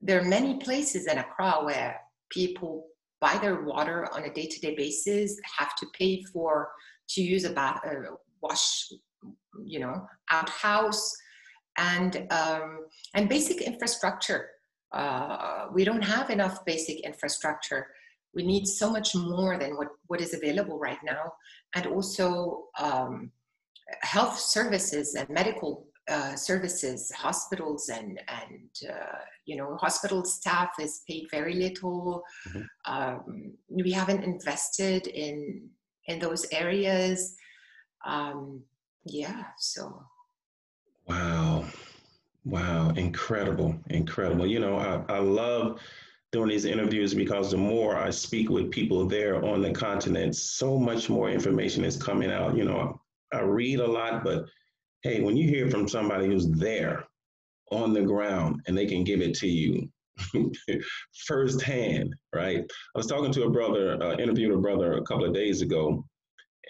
[0.00, 2.86] there are many places in Accra where people
[3.20, 6.70] buy their water on a day-to-day basis, have to pay for
[7.10, 8.90] to use a bath, uh, wash,
[9.64, 11.14] you know, outhouse,
[11.76, 14.48] and um, and basic infrastructure.
[14.92, 17.86] Uh, we don't have enough basic infrastructure.
[18.34, 21.32] We need so much more than what, what is available right now,
[21.74, 23.32] and also um,
[24.02, 31.02] health services and medical uh, services, hospitals, and and uh, you know, hospital staff is
[31.08, 32.22] paid very little.
[32.48, 32.92] Mm-hmm.
[32.92, 35.68] Um, we haven't invested in
[36.06, 37.36] in those areas.
[38.04, 38.62] Um,
[39.04, 40.02] yeah, so.
[41.06, 41.64] Wow,
[42.44, 44.46] wow, incredible, incredible.
[44.46, 45.80] You know, I, I love
[46.32, 50.78] doing these interviews because the more I speak with people there on the continent, so
[50.78, 52.56] much more information is coming out.
[52.56, 53.00] You know,
[53.32, 54.46] I read a lot, but
[55.02, 57.04] hey, when you hear from somebody who's there
[57.72, 59.88] on the ground and they can give it to you
[61.26, 62.60] firsthand, right?
[62.60, 66.04] I was talking to a brother, uh, interviewed a brother a couple of days ago,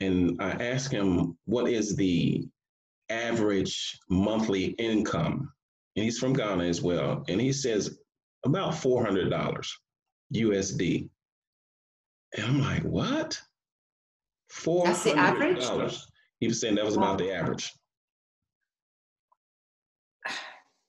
[0.01, 2.47] and I asked him, what is the
[3.11, 5.53] average monthly income?
[5.97, 7.25] And he's from Ghana as well.
[7.29, 7.99] And he says
[8.45, 9.67] about $400
[10.35, 11.09] USD.
[12.37, 13.41] And I'm like, what?
[14.53, 14.85] $400.
[14.85, 15.99] That's the average?
[16.41, 17.73] He was saying that was about the average.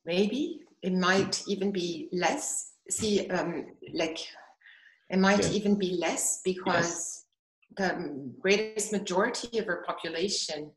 [0.06, 4.20] maybe it might even be less see um, like
[5.10, 5.58] it might yeah.
[5.58, 7.26] even be less because
[7.78, 7.90] yes.
[7.92, 10.72] the greatest majority of our population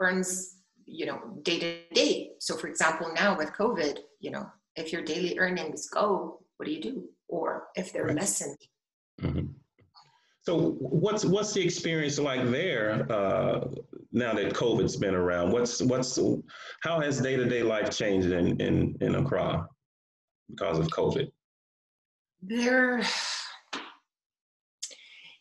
[0.00, 4.92] earns you know day to day so for example now with covid you know if
[4.92, 8.16] your daily earnings go what do you do or if they're right.
[8.16, 8.58] lessened
[9.20, 9.46] mm-hmm.
[10.44, 13.68] So what's what's the experience like there uh,
[14.10, 15.52] now that COVID's been around?
[15.52, 16.18] What's what's
[16.82, 19.68] how has day to day life changed in in in Accra
[20.50, 21.30] because of COVID?
[22.42, 23.02] There,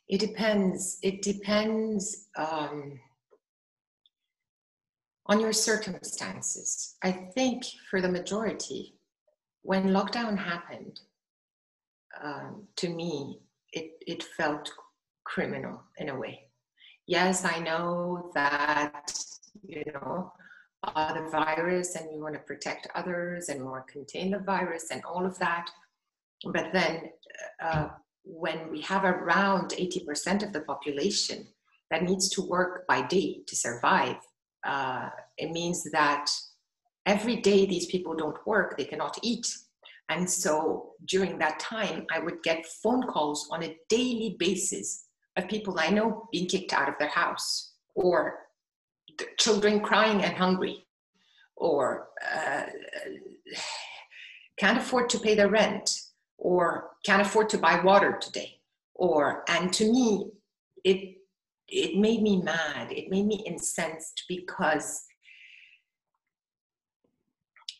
[0.07, 0.99] it depends.
[1.01, 2.99] It depends um,
[5.25, 6.95] on your circumstances.
[7.03, 8.93] I think for the majority,
[9.63, 10.99] when lockdown happened,
[12.21, 13.39] um, to me,
[13.73, 14.71] it it felt
[15.23, 16.47] criminal in a way.
[17.07, 19.13] Yes, I know that,
[19.63, 20.31] you know,
[20.83, 24.39] uh, the virus and we want to protect others and we want to contain the
[24.39, 25.69] virus and all of that.
[26.45, 27.09] But then
[27.61, 27.89] uh,
[28.23, 31.47] when we have around 80% of the population
[31.89, 34.17] that needs to work by day to survive,
[34.63, 36.29] uh, it means that
[37.05, 39.53] every day these people don't work, they cannot eat.
[40.09, 45.05] And so during that time, I would get phone calls on a daily basis
[45.37, 48.39] of people I know being kicked out of their house, or
[49.39, 50.85] children crying and hungry,
[51.55, 52.63] or uh,
[54.57, 55.89] can't afford to pay their rent,
[56.37, 58.59] or can't afford to buy water today,
[58.93, 60.31] or and to me,
[60.83, 61.17] it
[61.69, 62.91] it made me mad.
[62.91, 65.05] It made me incensed because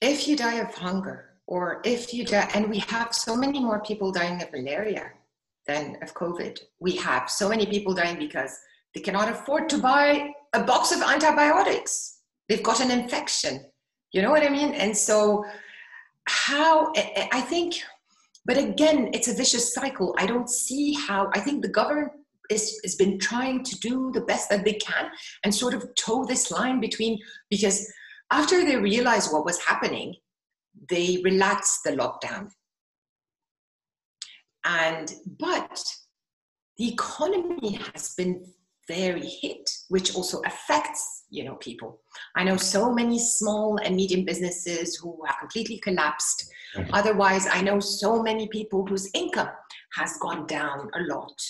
[0.01, 3.81] if you die of hunger, or if you die, and we have so many more
[3.81, 5.11] people dying of malaria
[5.67, 6.59] than of COVID.
[6.79, 8.57] We have so many people dying because
[8.93, 12.19] they cannot afford to buy a box of antibiotics.
[12.49, 13.65] They've got an infection.
[14.11, 14.73] You know what I mean?
[14.73, 15.45] And so,
[16.27, 16.91] how
[17.31, 17.81] I think
[18.45, 20.15] but again, it's a vicious cycle.
[20.17, 22.11] I don't see how, I think the government
[22.49, 25.09] is, has been trying to do the best that they can
[25.43, 27.91] and sort of toe this line between, because
[28.32, 30.15] after they realized what was happening,
[30.89, 32.50] they relaxed the lockdown.
[34.63, 35.84] And, but
[36.78, 38.46] the economy has been
[38.88, 42.02] very hit, which also affects you know people.
[42.36, 46.52] I know so many small and medium businesses who have completely collapsed.
[46.76, 46.94] Mm-hmm.
[46.94, 49.50] Otherwise, I know so many people whose income
[49.96, 51.41] has gone down a lot.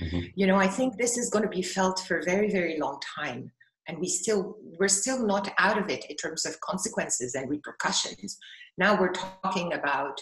[0.00, 0.26] Mm-hmm.
[0.34, 2.98] You know, I think this is going to be felt for a very, very long
[3.18, 3.50] time.
[3.88, 8.38] And we still we're still not out of it in terms of consequences and repercussions.
[8.78, 10.20] Now we're talking about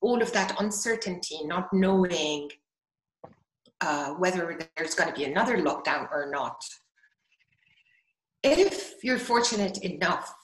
[0.00, 2.50] all of that uncertainty, not knowing
[3.80, 6.62] uh, whether there's going to be another lockdown or not.
[8.42, 10.34] If you're fortunate enough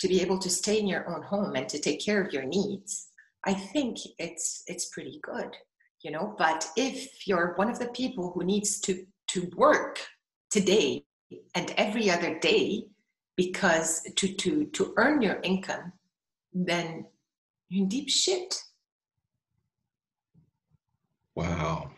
[0.00, 2.44] to be able to stay in your own home and to take care of your
[2.44, 3.08] needs,
[3.44, 5.50] I think it's it's pretty good,
[6.02, 6.34] you know.
[6.36, 10.00] But if you're one of the people who needs to to work
[10.56, 11.04] today
[11.54, 12.84] and every other day
[13.36, 15.92] because to to to earn your income,
[16.52, 17.04] then
[17.68, 18.62] you're in deep shit.
[21.34, 21.90] Wow.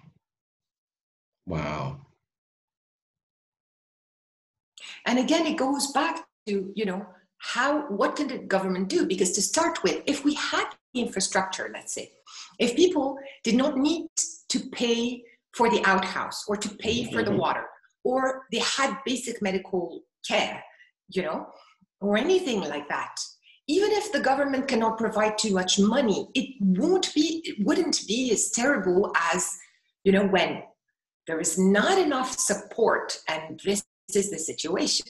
[1.47, 2.01] Wow.
[5.07, 7.07] And again, it goes back to, you know,
[7.39, 9.07] how, what can the government do?
[9.07, 12.11] Because to start with, if we had infrastructure, let's say,
[12.59, 14.09] if people did not need
[14.49, 15.23] to pay
[15.55, 17.39] for the outhouse or to pay for the mm-hmm.
[17.39, 17.65] water,
[18.09, 20.65] or they had basic medical care,
[21.11, 21.47] you know,
[22.01, 23.15] or anything like that,
[23.69, 28.33] even if the government cannot provide too much money, it won't be, it wouldn't be
[28.33, 29.55] as terrible as,
[30.05, 30.63] you know, when
[31.27, 35.05] there is not enough support, and this is the situation.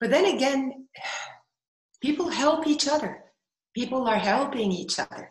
[0.00, 0.88] But then again,
[2.02, 3.22] people help each other.
[3.76, 5.30] People are helping each other.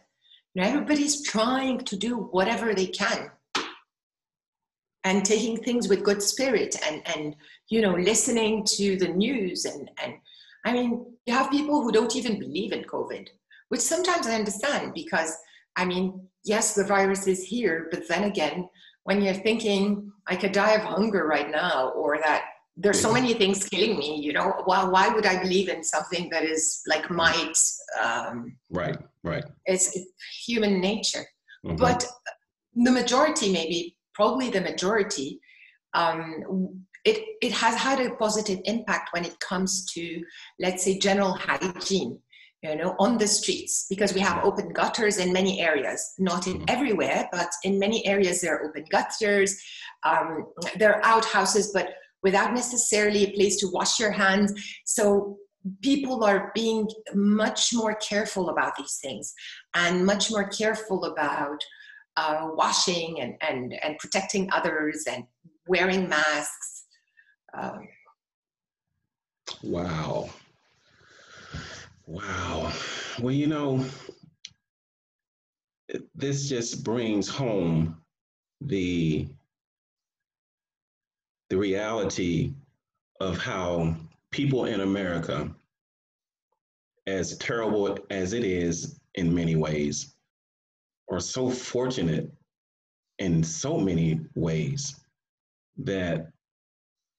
[0.57, 3.29] Everybody's trying to do whatever they can
[5.03, 7.35] and taking things with good spirit and, and
[7.69, 9.65] you know, listening to the news.
[9.65, 10.13] And, and
[10.65, 13.27] I mean, you have people who don't even believe in COVID,
[13.69, 15.35] which sometimes I understand because,
[15.75, 18.69] I mean, yes, the virus is here, but then again,
[19.03, 22.45] when you're thinking I could die of hunger right now, or that
[22.77, 26.29] there's so many things killing me, you know, why, why would I believe in something
[26.29, 27.57] that is like might?
[28.01, 29.43] Um, right, right.
[29.65, 30.07] It's, it's
[30.45, 31.25] human nature.
[31.65, 31.77] Mm-hmm.
[31.77, 32.05] But
[32.75, 35.39] the majority, maybe, probably the majority,
[35.93, 40.23] um, it, it has had a positive impact when it comes to,
[40.59, 42.19] let's say, general hygiene
[42.63, 46.53] you know, on the streets because we have open gutters in many areas, not in
[46.53, 46.65] mm-hmm.
[46.67, 49.59] everywhere, but in many areas there are open gutters,
[50.03, 50.45] um,
[50.77, 51.89] there are outhouses, but
[52.21, 54.53] without necessarily a place to wash your hands.
[54.85, 55.37] So
[55.81, 59.33] people are being much more careful about these things
[59.73, 61.59] and much more careful about
[62.17, 65.23] uh, washing and, and, and protecting others and
[65.67, 66.85] wearing masks.
[67.57, 67.87] Um,
[69.63, 70.29] wow.
[72.05, 72.71] Wow.
[73.19, 73.85] Well, you know,
[76.15, 78.01] this just brings home
[78.61, 79.27] the
[81.49, 82.53] the reality
[83.19, 83.93] of how
[84.31, 85.53] people in America,
[87.07, 90.15] as terrible as it is in many ways,
[91.11, 92.31] are so fortunate
[93.19, 94.95] in so many ways
[95.77, 96.31] that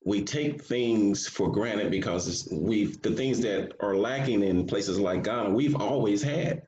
[0.05, 5.23] we take things for granted because we've the things that are lacking in places like
[5.23, 6.63] Ghana, we've always had.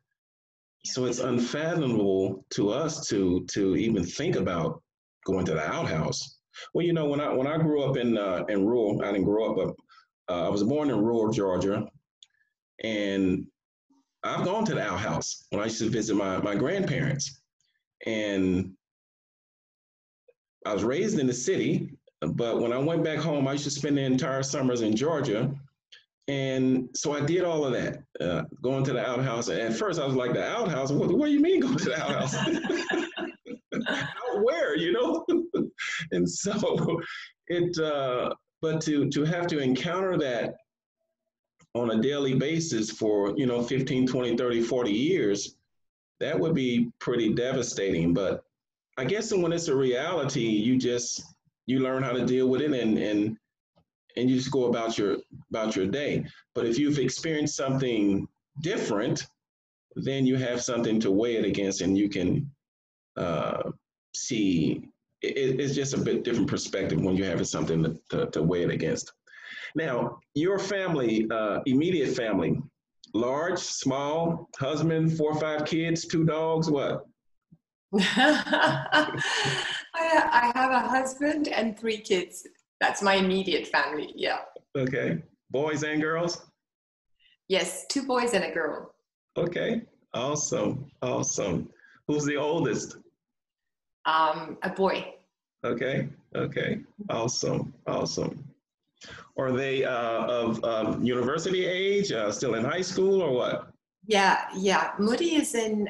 [0.84, 4.82] So it's unfathomable to us to to even think about
[5.26, 6.38] going to the outhouse.
[6.72, 9.24] Well, you know, when I when I grew up in uh, in rural, I didn't
[9.24, 11.86] grow up, but uh, I was born in rural Georgia,
[12.84, 13.46] and
[14.24, 17.40] I've gone to the outhouse when I used to visit my my grandparents,
[18.06, 18.72] and
[20.66, 23.70] I was raised in the city, but when I went back home, I used to
[23.70, 25.52] spend the entire summers in Georgia.
[26.26, 29.48] And so I did all of that, uh, going to the outhouse.
[29.48, 30.90] And at first, I was like, the outhouse?
[30.90, 32.34] What, what do you mean go to the outhouse?
[32.34, 34.08] Out
[34.42, 35.26] where, you know?
[36.12, 36.98] and so
[37.48, 40.54] it, uh, but to, to have to encounter that
[41.74, 45.56] on a daily basis for, you know, 15, 20, 30, 40 years,
[46.20, 48.14] that would be pretty devastating.
[48.14, 48.44] But
[48.96, 51.22] I guess when it's a reality, you just
[51.66, 53.36] you learn how to deal with it and and
[54.16, 55.18] and you just go about your
[55.50, 56.24] about your day.
[56.54, 58.28] But if you've experienced something
[58.60, 59.26] different,
[59.96, 62.50] then you have something to weigh it against, and you can
[63.16, 63.70] uh,
[64.14, 64.88] see
[65.22, 68.62] it, it's just a bit different perspective when you have something to, to, to weigh
[68.62, 69.12] it against.
[69.74, 72.60] Now, your family, uh, immediate family,
[73.12, 77.04] large, small, husband, four or five kids, two dogs, what?
[77.94, 79.20] I,
[79.94, 82.46] I have a husband and three kids.
[82.80, 84.12] That's my immediate family.
[84.16, 84.40] Yeah.
[84.76, 85.22] Okay.
[85.50, 86.44] Boys and girls?
[87.48, 88.94] Yes, two boys and a girl.
[89.36, 89.82] Okay.
[90.12, 90.90] Awesome.
[91.02, 91.68] Awesome.
[92.08, 92.98] Who's the oldest?
[94.06, 95.14] Um, a boy.
[95.64, 96.08] Okay.
[96.34, 96.80] Okay.
[97.08, 97.72] Awesome.
[97.86, 98.44] Awesome.
[99.36, 103.70] Are they uh, of university age, uh, still in high school, or what?
[104.06, 104.92] Yeah, yeah.
[104.98, 105.88] Moody is in,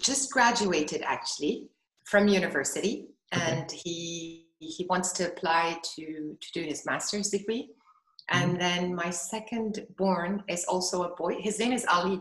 [0.00, 1.68] just graduated actually
[2.04, 3.76] from university, and okay.
[3.84, 7.70] he he wants to apply to to do his master's degree.
[8.28, 8.60] And mm-hmm.
[8.60, 11.36] then my second born is also a boy.
[11.40, 12.20] His name is Ali.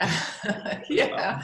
[0.88, 1.42] yeah,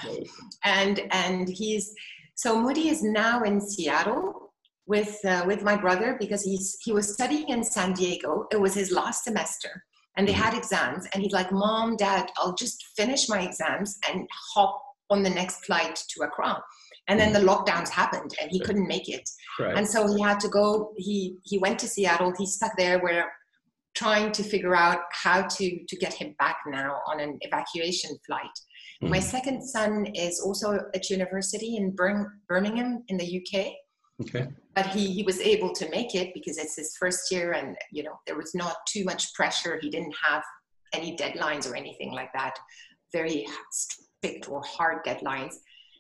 [0.65, 1.93] and and he's
[2.37, 4.46] so Moody is now in Seattle
[4.87, 8.47] with uh, with my brother because he's he was studying in San Diego.
[8.51, 9.85] It was his last semester,
[10.17, 10.43] and they mm-hmm.
[10.43, 11.07] had exams.
[11.13, 14.81] And he's like, "Mom, Dad, I'll just finish my exams and hop
[15.11, 16.63] on the next flight to Accra."
[17.09, 17.49] And then the mm-hmm.
[17.49, 19.29] lockdowns happened, and he couldn't make it.
[19.59, 19.77] Right.
[19.77, 20.93] And so he had to go.
[20.97, 22.33] He he went to Seattle.
[22.39, 23.01] He's stuck there.
[23.03, 23.27] We're
[23.97, 28.57] trying to figure out how to to get him back now on an evacuation flight.
[29.03, 29.11] Mm-hmm.
[29.11, 31.97] My second son is also at university in
[32.49, 33.73] Birmingham in the UK.
[34.23, 34.49] Okay.
[34.75, 38.03] But he, he was able to make it because it's his first year and you
[38.03, 39.79] know there was not too much pressure.
[39.81, 40.43] He didn't have
[40.93, 42.59] any deadlines or anything like that.
[43.13, 45.55] Very strict or hard deadlines.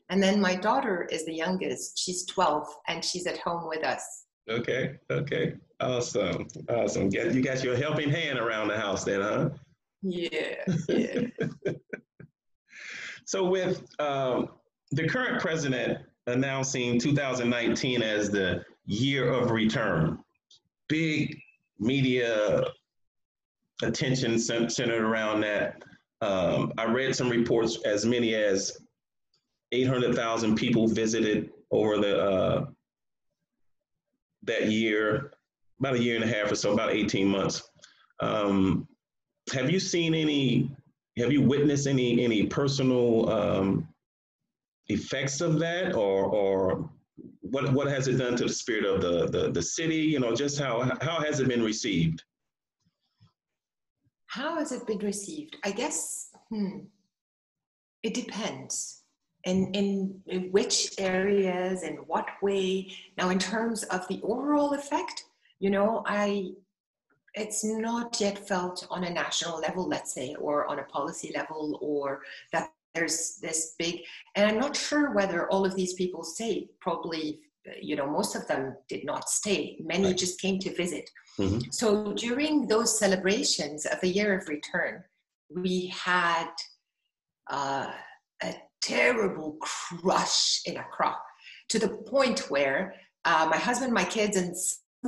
[0.08, 1.98] And then my daughter is the youngest.
[1.98, 4.24] She's 12 and she's at home with us.
[4.48, 4.94] Okay.
[5.10, 5.54] Okay.
[5.80, 6.46] Awesome.
[6.68, 7.10] Awesome.
[7.12, 9.50] You got your helping hand around the house then huh?
[10.02, 11.22] Yeah yeah
[13.24, 14.50] so with um,
[14.92, 20.18] the current president announcing 2019 as the year of return.
[20.88, 21.38] Big
[21.78, 22.64] media
[23.82, 25.82] attention centered around that.
[26.22, 28.78] Um, I read some reports as many as
[29.72, 32.66] 800,000 people visited over the uh,
[34.44, 35.32] that year,
[35.80, 37.68] about a year and a half or so, about 18 months.
[38.20, 38.86] Um,
[39.52, 40.74] have you seen any?
[41.18, 43.88] Have you witnessed any any personal um,
[44.88, 46.90] effects of that, or or
[47.40, 49.96] what what has it done to the spirit of the the, the city?
[49.96, 52.22] You know, just how how has it been received?
[54.26, 55.56] How has it been received?
[55.64, 56.80] I guess hmm,
[58.02, 59.02] it depends.
[59.44, 65.22] In, in, in which areas in what way now in terms of the overall effect
[65.60, 66.50] you know i
[67.34, 71.78] it's not yet felt on a national level let's say or on a policy level
[71.80, 72.22] or
[72.52, 74.00] that there's this big
[74.34, 77.40] and i'm not sure whether all of these people stayed probably
[77.80, 80.18] you know most of them did not stay many right.
[80.18, 81.60] just came to visit mm-hmm.
[81.70, 85.02] so during those celebrations of the year of return
[85.54, 86.50] we had
[87.50, 87.90] uh,
[88.42, 91.14] a terrible crush in accra
[91.68, 92.94] to the point where
[93.24, 94.54] uh, my husband my kids and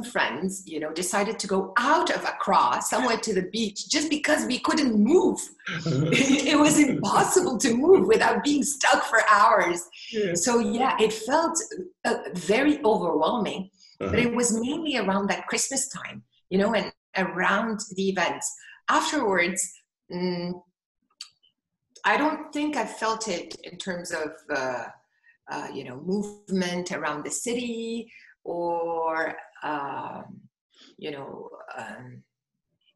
[0.02, 4.46] friends, you know, decided to go out of Accra, somewhere to the beach, just because
[4.46, 5.38] we couldn't move.
[5.86, 9.88] it was impossible to move without being stuck for hours.
[10.12, 10.34] Yeah.
[10.34, 11.56] So yeah, it felt
[12.04, 13.70] uh, very overwhelming.
[14.00, 14.10] Uh-huh.
[14.10, 18.54] But it was mainly around that Christmas time, you know, and around the events.
[18.88, 19.60] Afterwards,
[20.12, 20.52] mm,
[22.04, 24.84] I don't think I felt it in terms of, uh,
[25.50, 28.10] uh, you know, movement around the city
[28.44, 30.40] or um,
[30.96, 32.22] you know, um,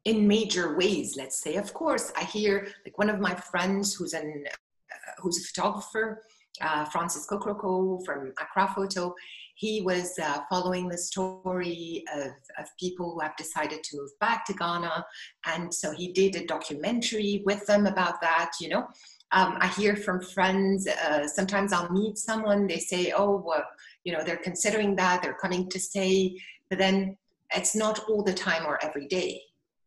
[0.05, 1.55] in major ways, let's say.
[1.55, 6.23] Of course, I hear like one of my friends who's an uh, who's a photographer,
[6.61, 9.15] uh, Francis Kokoroko from Accra Photo.
[9.55, 14.45] He was uh, following the story of, of people who have decided to move back
[14.45, 15.05] to Ghana,
[15.45, 18.51] and so he did a documentary with them about that.
[18.59, 18.87] You know,
[19.31, 20.87] um, I hear from friends.
[20.87, 22.67] Uh, sometimes I'll meet someone.
[22.67, 23.65] They say, "Oh, well,
[24.03, 25.21] you know, they're considering that.
[25.21, 26.37] They're coming to stay."
[26.73, 27.15] but then
[27.55, 29.39] it's not all the time or every day.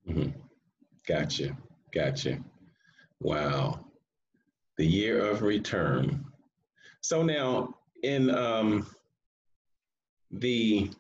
[0.08, 0.38] Mm-hmm.
[1.04, 1.56] Gotcha.
[1.92, 2.38] Gotcha.
[3.20, 3.80] Wow.
[4.78, 6.24] The year of return.
[7.00, 8.86] So now in um,
[10.30, 10.90] the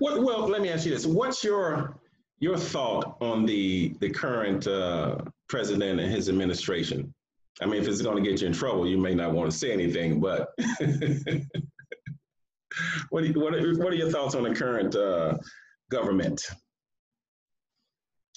[0.00, 1.06] what well let me ask you this.
[1.06, 1.96] What's your
[2.40, 5.18] your thought on the the current uh,
[5.48, 7.14] president and his administration?
[7.60, 9.56] I mean, if it's going to get you in trouble, you may not want to
[9.56, 10.48] say anything, but
[13.10, 15.36] what, you, what, are, what are your thoughts on the current uh,
[15.90, 16.40] government,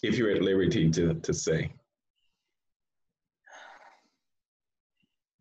[0.03, 1.73] if you're at liberty to, to say?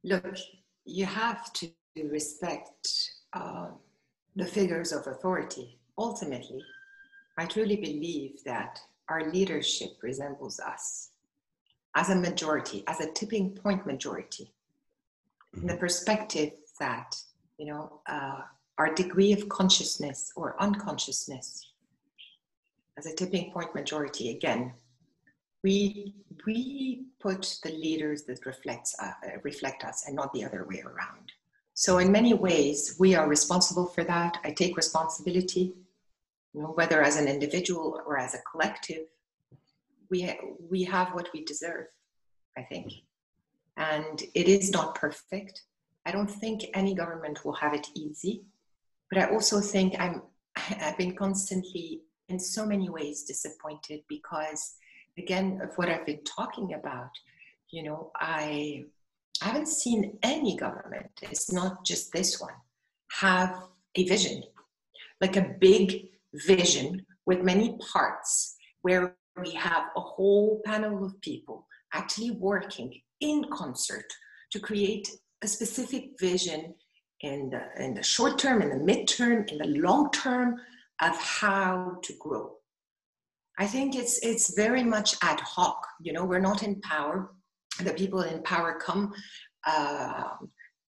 [0.03, 0.37] Look,
[0.85, 1.71] you have to
[2.11, 2.89] respect
[3.33, 3.69] uh,
[4.37, 5.79] the figures of authority.
[5.99, 6.63] Ultimately,
[7.37, 11.11] I truly believe that our leadership resembles us.
[11.95, 14.53] as a majority, as a tipping point majority,
[15.55, 15.81] in the mm-hmm.
[15.81, 17.17] perspective that,
[17.59, 18.43] you know, uh,
[18.81, 21.67] our degree of consciousness or unconsciousness
[22.97, 24.73] as a tipping point majority, again,
[25.63, 26.15] we
[26.47, 29.13] we put the leaders that reflects uh,
[29.43, 31.27] reflect us and not the other way around.
[31.75, 34.39] So in many ways, we are responsible for that.
[34.45, 35.75] I take responsibility,
[36.55, 39.05] you know, whether as an individual or as a collective.
[40.11, 41.87] We ha- we have what we deserve,
[42.57, 42.87] I think,
[43.77, 45.65] and it is not perfect.
[46.07, 48.45] I don't think any government will have it easy,
[49.11, 50.23] but I also think I'm
[50.81, 54.77] I've been constantly in so many ways disappointed because
[55.19, 57.11] again of what I've been talking about,
[57.71, 58.85] you know, I
[59.43, 62.55] haven't seen any government, it's not just this one,
[63.21, 63.57] have
[63.95, 64.43] a vision,
[65.21, 71.67] like a big vision with many parts where we have a whole panel of people
[71.95, 74.07] actually working in concert
[74.53, 75.09] to create
[75.43, 76.75] a specific vision
[77.23, 80.57] in the, in the short term, in the midterm, in the long term
[81.01, 82.57] of how to grow.
[83.59, 85.87] I think it's it's very much ad hoc.
[86.01, 87.31] You know, we're not in power.
[87.83, 89.13] The people in power come,
[89.67, 90.25] uh,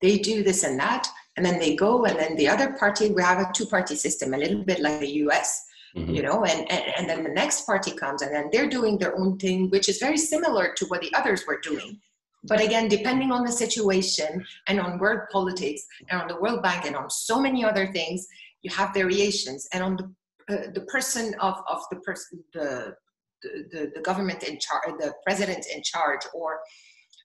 [0.00, 1.06] they do this and that,
[1.36, 3.10] and then they go, and then the other party.
[3.10, 5.66] We have a two-party system, a little bit like the U.S.
[5.94, 6.14] Mm-hmm.
[6.14, 9.18] You know, and, and and then the next party comes, and then they're doing their
[9.18, 12.00] own thing, which is very similar to what the others were doing.
[12.44, 16.86] But again, depending on the situation and on world politics and on the World Bank
[16.86, 18.26] and on so many other things,
[18.62, 19.68] you have variations.
[19.72, 20.12] And on the
[20.50, 22.94] uh, the person of, of the person the,
[23.42, 26.60] the the government in charge the president in charge or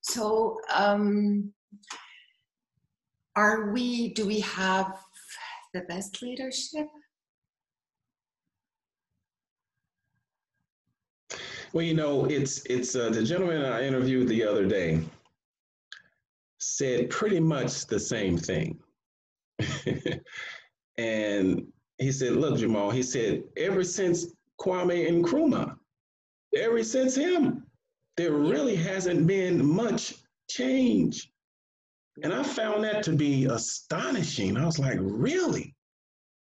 [0.01, 1.51] so um,
[3.35, 4.99] are we do we have
[5.73, 6.87] the best leadership
[11.73, 14.99] well you know it's it's uh, the gentleman i interviewed the other day
[16.59, 18.77] said pretty much the same thing
[20.97, 24.27] and he said, look, Jamal, he said, ever since
[24.59, 25.75] Kwame and Nkrumah,
[26.55, 27.63] ever since him,
[28.17, 30.15] there really hasn't been much
[30.49, 31.31] change.
[32.23, 34.57] And I found that to be astonishing.
[34.57, 35.75] I was like, really?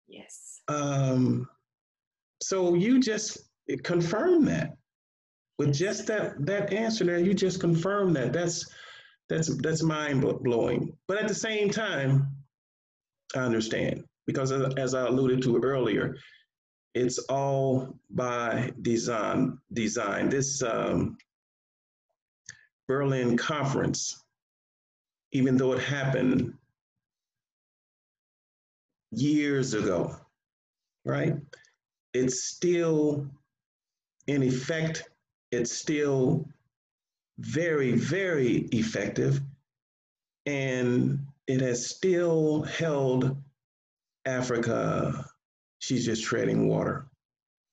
[0.08, 0.62] Yes.
[0.68, 1.48] Um,
[2.42, 3.40] so you just
[3.84, 4.78] confirm that
[5.58, 8.34] with just that that answer now You just confirm that.
[8.34, 8.66] That's
[9.30, 10.96] that's that's mind blowing.
[11.08, 12.28] But at the same time,
[13.36, 16.16] I understand because as I alluded to earlier,
[16.94, 19.58] it's all by design.
[19.74, 20.30] Design.
[20.30, 21.18] This um,
[22.88, 24.24] Berlin conference,
[25.32, 26.54] even though it happened
[29.12, 30.16] years ago,
[31.04, 31.34] right?
[32.14, 33.28] It's still
[34.28, 35.10] in effect.
[35.56, 36.48] It's still
[37.40, 39.42] very, very effective,
[40.46, 43.36] and it has still held
[44.26, 45.26] Africa,
[45.80, 47.08] she's just treading water.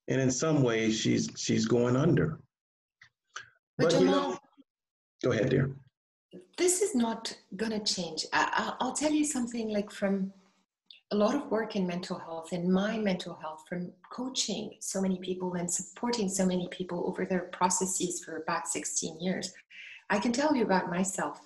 [0.09, 2.41] And in some ways, she's she's going under.
[3.79, 4.39] But, but Jamal, you know,
[5.25, 5.75] go ahead, dear.
[6.59, 8.27] This is not going to change.
[8.33, 10.33] I, I'll tell you something like from
[11.13, 15.19] a lot of work in mental health, in my mental health, from coaching so many
[15.19, 19.53] people and supporting so many people over their processes for about 16 years.
[20.09, 21.39] I can tell you about myself.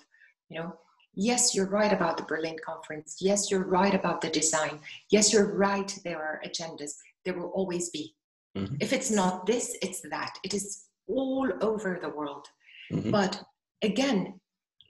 [0.49, 0.75] You know,
[1.13, 3.17] yes, you're right about the Berlin conference.
[3.19, 4.79] Yes, you're right about the design.
[5.11, 6.93] Yes, you're right, there are agendas.
[7.25, 8.15] There will always be.
[8.57, 8.75] Mm-hmm.
[8.79, 10.35] If it's not this, it's that.
[10.45, 12.47] It is all over the world.
[12.91, 13.11] Mm-hmm.
[13.11, 13.43] But
[13.81, 14.39] again,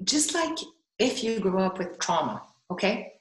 [0.03, 0.59] just like
[0.99, 3.13] if you grew up with trauma, okay?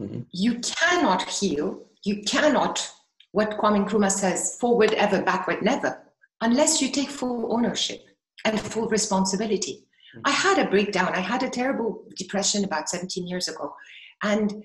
[0.00, 0.20] Mm-hmm.
[0.32, 2.90] You cannot heal, you cannot,
[3.32, 6.02] what Kwame Nkrumah says, forward ever, backward never,
[6.40, 8.04] unless you take full ownership
[8.44, 9.86] and full responsibility.
[10.24, 11.12] I had a breakdown.
[11.12, 13.74] I had a terrible depression about 17 years ago.
[14.22, 14.64] And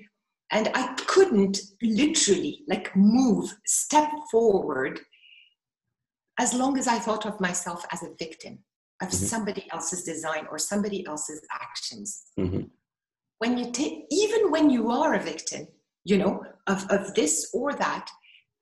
[0.52, 5.00] and I couldn't literally like move, step forward
[6.40, 8.60] as long as I thought of myself as a victim
[9.02, 9.26] of mm-hmm.
[9.26, 12.24] somebody else's design or somebody else's actions.
[12.40, 12.64] Mm-hmm.
[13.40, 15.68] When you take, even when you are a victim,
[16.06, 18.10] you know, of, of this or that,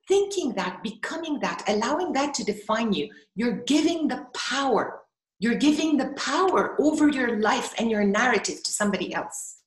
[0.07, 5.01] thinking that, becoming that, allowing that to define you, you're giving the power
[5.39, 9.57] you're giving the power over your life and your narrative to somebody else.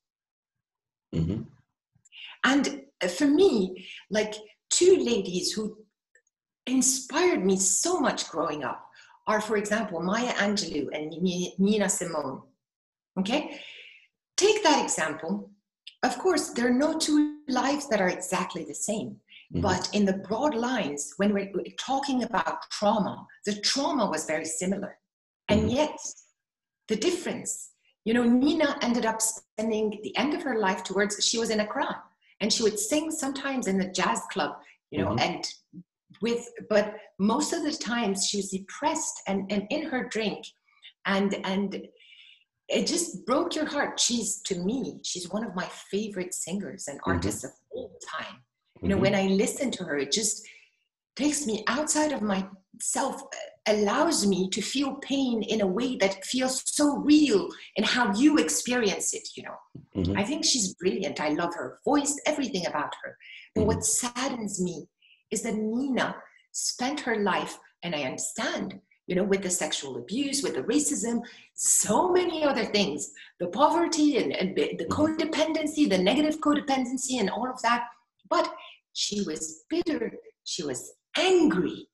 [1.14, 1.42] Mm-hmm.
[2.44, 2.82] And
[3.16, 4.34] for me, like
[4.70, 5.76] two ladies who
[6.66, 8.84] inspired me so much growing up
[9.26, 11.10] are, for example, Maya Angelou and
[11.58, 12.42] Nina Simone.
[13.18, 13.60] Okay?
[14.40, 15.50] Take that example.
[16.02, 19.10] Of course, there are no two lives that are exactly the same.
[19.52, 19.60] Mm-hmm.
[19.60, 24.92] But in the broad lines, when we're talking about trauma, the trauma was very similar
[25.50, 25.76] And mm-hmm.
[25.80, 25.98] yet,
[26.88, 27.72] the difference,
[28.06, 31.60] you know, Nina ended up spending the end of her life towards, she was in
[31.60, 32.02] Accra
[32.40, 34.52] and she would sing sometimes in the jazz club,
[34.90, 35.34] you know, mm-hmm.
[35.34, 35.44] and
[36.22, 40.46] with, but most of the times she was depressed and, and in her drink.
[41.06, 41.70] And, and
[42.70, 43.98] it just broke your heart.
[43.98, 47.10] She's, to me, she's one of my favorite singers and mm-hmm.
[47.10, 47.52] artists mm-hmm.
[47.52, 48.36] of all time.
[48.80, 49.02] You know, mm-hmm.
[49.02, 50.46] when I listen to her, it just
[51.16, 53.22] takes me outside of myself
[53.66, 58.38] allows me to feel pain in a way that feels so real in how you
[58.38, 59.54] experience it you know
[59.94, 60.18] mm-hmm.
[60.18, 63.16] i think she's brilliant i love her voice everything about her
[63.54, 63.68] but mm-hmm.
[63.68, 64.86] what saddens me
[65.30, 66.16] is that nina
[66.52, 68.80] spent her life and i understand
[69.10, 71.20] you know with the sexual abuse with the racism
[71.54, 74.92] so many other things the poverty and, and the mm-hmm.
[74.92, 77.84] codependency the negative codependency and all of that
[78.30, 78.50] but
[78.94, 80.12] she was bitter
[80.44, 81.86] she was angry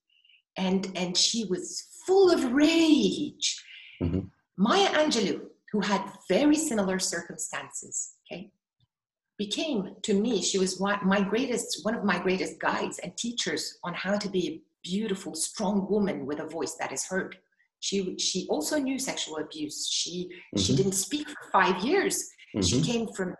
[0.56, 3.62] and and she was full of rage.
[4.02, 4.20] Mm-hmm.
[4.56, 5.40] Maya Angelou,
[5.72, 8.50] who had very similar circumstances, okay,
[9.38, 13.78] became to me she was one, my greatest one of my greatest guides and teachers
[13.84, 17.36] on how to be beautiful, strong woman with a voice that is heard.
[17.80, 19.88] She she also knew sexual abuse.
[19.90, 20.62] She mm-hmm.
[20.62, 22.16] she didn't speak for five years.
[22.54, 22.66] Mm-hmm.
[22.68, 23.34] She came from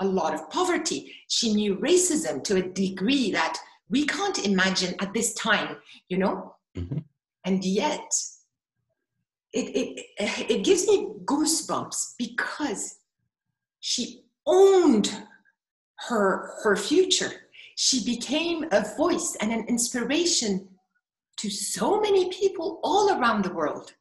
[0.00, 1.12] a lot of poverty.
[1.28, 5.76] She knew racism to a degree that we can't imagine at this time,
[6.08, 6.98] you know, Mm-hmm.
[7.44, 8.12] And yet,
[9.52, 10.06] it, it,
[10.50, 12.98] it gives me goosebumps because
[13.80, 15.14] she owned
[16.08, 17.30] her, her future.
[17.76, 20.68] She became a voice and an inspiration
[21.42, 23.92] to so many people all around the world.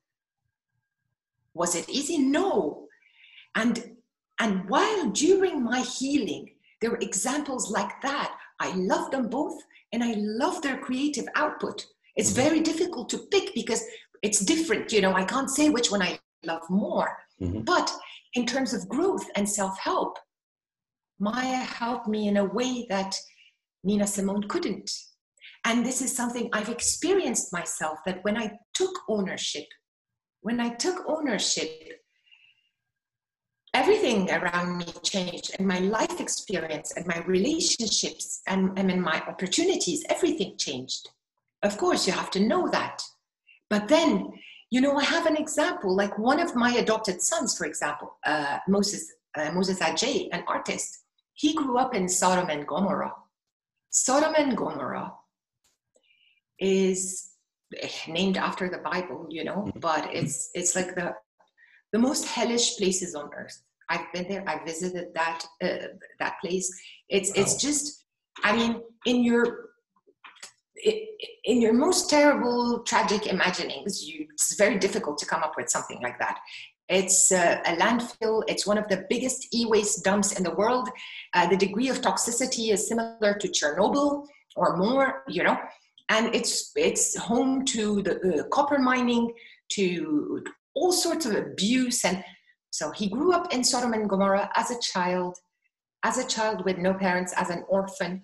[1.56, 2.20] Was it easy?
[2.20, 2.86] No.
[3.56, 3.96] And,
[4.39, 9.60] and while during my healing, there were examples like that, I love them both
[9.92, 11.88] and I love their creative output.
[12.16, 12.48] It's mm-hmm.
[12.48, 13.84] very difficult to pick because
[14.22, 14.94] it's different.
[14.94, 17.18] You know, I can't say which one I love more.
[17.42, 17.62] Mm-hmm.
[17.62, 17.92] But
[18.36, 20.20] in terms of growth and self help,
[21.20, 23.16] Maya helped me in a way that
[23.84, 24.92] Nina Simone couldn't.
[25.64, 29.68] And this is something I've experienced myself that when I took ownership,
[30.41, 32.01] when I took ownership,
[33.74, 40.03] everything around me changed and my life experience and my relationships and, and my opportunities,
[40.09, 41.07] everything changed.
[41.64, 43.03] Of course, you have to know that.
[43.70, 44.32] But then,
[44.72, 48.57] you know, I have an example, like one of my adopted sons, for example, uh,
[48.68, 51.05] Moses, uh, Moses Ajay, an artist.
[51.36, 53.14] He grew up in Sodom and Gomorrah.
[53.91, 55.14] Sodom and Gomorrah
[56.62, 57.32] is
[58.07, 59.80] named after the Bible, you know, mm-hmm.
[59.80, 61.14] but it's it's like the
[61.91, 63.62] the most hellish places on earth.
[63.89, 64.43] I've been there.
[64.47, 65.88] I visited that uh,
[66.20, 66.72] that place.
[67.09, 67.41] It's wow.
[67.41, 67.97] it's just.
[68.43, 69.72] I mean, in your
[71.43, 75.99] in your most terrible, tragic imaginings, you, it's very difficult to come up with something
[76.01, 76.39] like that.
[76.89, 78.43] It's uh, a landfill.
[78.47, 80.89] It's one of the biggest e-waste dumps in the world.
[81.34, 85.57] Uh, the degree of toxicity is similar to Chernobyl or more, you know.
[86.12, 89.32] And it's it's home to the uh, copper mining,
[89.76, 90.43] to
[90.76, 92.03] all sorts of abuse.
[92.03, 92.24] And
[92.70, 95.38] so he grew up in Sodom and Gomorrah as a child,
[96.03, 98.24] as a child with no parents, as an orphan.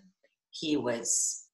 [0.52, 1.46] He was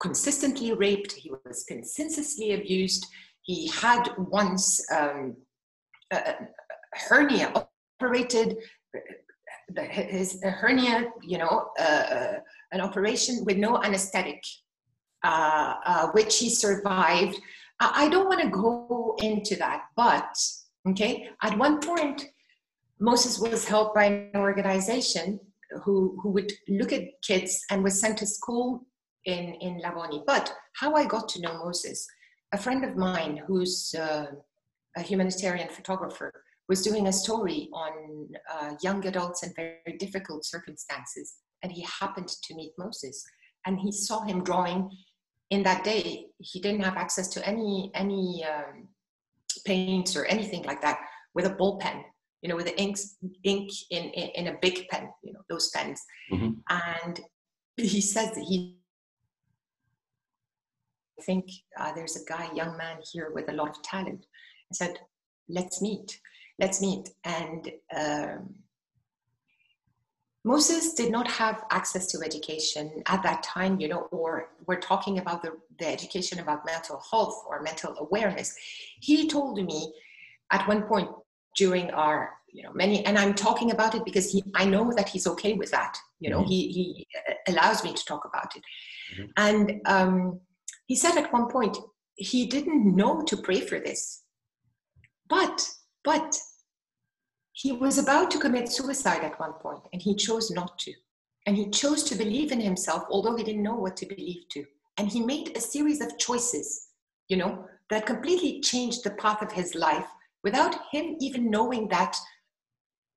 [0.00, 3.06] consistently raped, he was consistently abused.
[3.42, 5.36] He had once um,
[6.10, 6.34] a
[7.08, 7.52] hernia
[8.00, 8.56] operated,
[9.90, 12.34] his hernia, you know, uh,
[12.72, 14.63] an operation with no anesthetic, uh, uh,
[16.12, 17.38] which he survived.
[17.80, 20.36] I don't want to go into that, but
[20.88, 22.26] okay, at one point,
[23.00, 25.40] Moses was helped by an organization
[25.82, 28.86] who, who would look at kids and was sent to school
[29.24, 30.22] in, in Lavoni.
[30.26, 32.06] But how I got to know Moses,
[32.52, 34.26] a friend of mine who's uh,
[34.96, 36.32] a humanitarian photographer
[36.68, 41.34] was doing a story on uh, young adults in very difficult circumstances.
[41.62, 43.24] And he happened to meet Moses
[43.66, 44.90] and he saw him drawing
[45.54, 46.26] in that day.
[46.38, 48.88] He didn't have access to any, any um,
[49.64, 50.98] paints or anything like that
[51.34, 52.04] with a ball pen
[52.42, 52.98] you know, with the ink,
[53.42, 56.02] ink in, in, in, a big pen, you know, those pens.
[56.30, 56.50] Mm-hmm.
[56.68, 57.20] And
[57.78, 58.76] he says that he
[61.18, 61.46] I think
[61.78, 64.26] uh, there's a guy, young man here with a lot of talent.
[64.70, 64.98] I said,
[65.48, 66.20] let's meet,
[66.58, 67.08] let's meet.
[67.24, 68.54] And um,
[70.44, 75.18] Moses did not have access to education at that time, you know, or we're talking
[75.18, 78.54] about the, the education about mental health or mental awareness.
[79.00, 79.92] He told me
[80.50, 81.08] at one point
[81.56, 85.08] during our, you know, many, and I'm talking about it because he, I know that
[85.08, 85.96] he's okay with that.
[86.20, 86.48] You know, mm-hmm.
[86.48, 87.06] he, he
[87.48, 88.62] allows me to talk about it.
[89.16, 89.30] Mm-hmm.
[89.38, 90.40] And um,
[90.86, 91.78] he said at one point
[92.16, 94.22] he didn't know to pray for this.
[95.28, 95.68] but,
[96.04, 96.38] but
[97.54, 100.92] he was about to commit suicide at one point and he chose not to.
[101.46, 104.64] And he chose to believe in himself, although he didn't know what to believe to.
[104.98, 106.88] And he made a series of choices,
[107.28, 110.06] you know, that completely changed the path of his life
[110.42, 112.16] without him even knowing that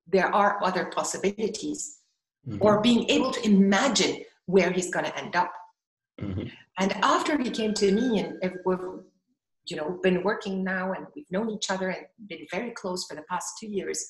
[0.08, 2.00] there are other possibilities
[2.48, 2.58] mm-hmm.
[2.62, 5.52] or being able to imagine where he's going to end up.
[6.22, 6.48] Mm-hmm.
[6.80, 8.78] And after he came to me, and we've,
[9.66, 13.16] you know, been working now, and we've known each other and been very close for
[13.16, 14.08] the past two years.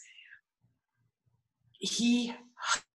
[1.79, 2.33] He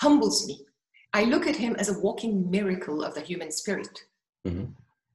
[0.01, 0.65] humbles me.
[1.13, 3.99] I look at him as a walking miracle of the human spirit.
[4.47, 4.73] Mm-hmm.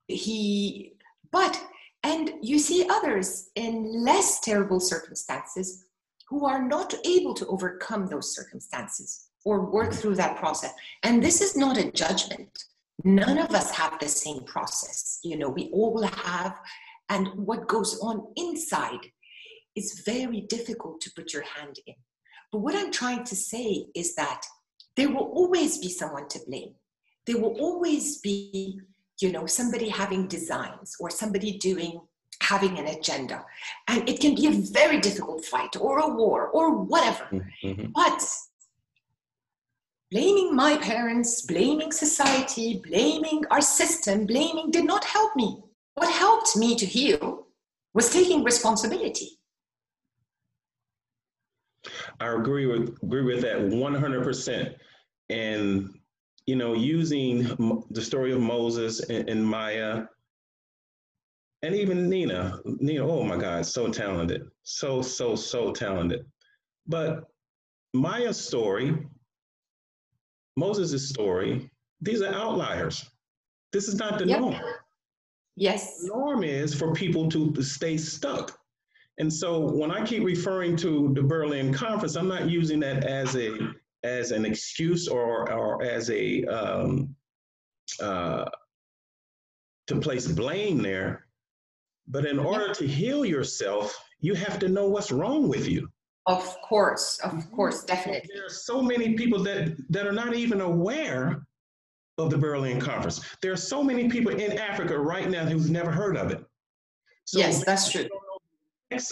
[0.07, 0.93] He,
[1.31, 1.61] but,
[2.03, 5.85] and you see others in less terrible circumstances
[6.29, 9.99] who are not able to overcome those circumstances or work mm-hmm.
[9.99, 10.73] through that process.
[11.03, 12.65] And this is not a judgment.
[13.03, 15.19] None of us have the same process.
[15.23, 16.59] You know, we all have,
[17.09, 19.11] and what goes on inside
[19.75, 21.95] is very difficult to put your hand in.
[22.51, 24.41] But what I'm trying to say is that
[24.95, 26.73] there will always be someone to blame.
[27.25, 28.79] There will always be,
[29.21, 32.01] you know, somebody having designs or somebody doing
[32.41, 33.43] having an agenda.
[33.87, 37.27] And it can be a very difficult fight or a war or whatever.
[37.31, 37.91] Mm-hmm.
[37.93, 38.23] But
[40.11, 45.61] blaming my parents, blaming society, blaming our system, blaming did not help me.
[45.95, 47.47] What helped me to heal
[47.93, 49.36] was taking responsibility.
[52.19, 54.75] I agree with agree with that 100%.
[55.29, 55.93] And
[56.45, 60.05] you know, using the story of Moses and, and Maya
[61.63, 62.59] and even Nina.
[62.65, 66.25] Nina, oh my God, so talented, so so so talented.
[66.87, 67.25] But
[67.93, 68.97] Maya's story,
[70.55, 71.69] Moses' story,
[72.01, 73.09] these are outliers.
[73.73, 74.39] This is not the yep.
[74.39, 74.61] norm.
[75.55, 76.01] Yes.
[76.01, 78.57] The norm is for people to, to stay stuck.
[79.19, 83.35] And so when I keep referring to the Berlin conference, I'm not using that as
[83.35, 83.57] a
[84.03, 87.15] as an excuse or or as a um,
[87.99, 88.45] uh,
[89.87, 91.25] to place blame there.
[92.07, 95.89] But in order to heal yourself, you have to know what's wrong with you.
[96.27, 97.55] Of course, of mm-hmm.
[97.55, 98.29] course, definitely.
[98.33, 101.45] There are so many people that, that are not even aware
[102.17, 103.21] of the Berlin Conference.
[103.41, 106.43] There are so many people in Africa right now who've never heard of it.
[107.25, 108.07] So yes, that's true.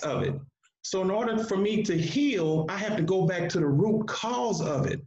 [0.03, 0.35] Of it.
[0.83, 4.07] So in order for me to heal, I have to go back to the root
[4.07, 5.01] cause of it,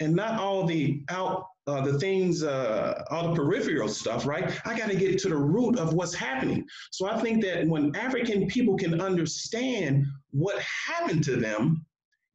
[0.00, 4.58] and not all the out uh, the things, uh, all the peripheral stuff, right?
[4.64, 6.64] I got to get to the root of what's happening.
[6.92, 11.84] So I think that when African people can understand what happened to them,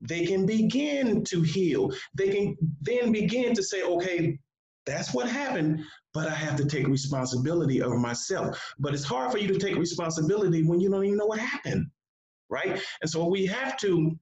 [0.01, 1.91] they can begin to heal.
[2.13, 4.37] They can then begin to say, okay,
[4.85, 5.81] that's what happened,
[6.13, 8.73] but I have to take responsibility over myself.
[8.79, 11.87] But it's hard for you to take responsibility when you don't even know what happened,
[12.49, 12.81] right?
[13.01, 14.17] And so we have to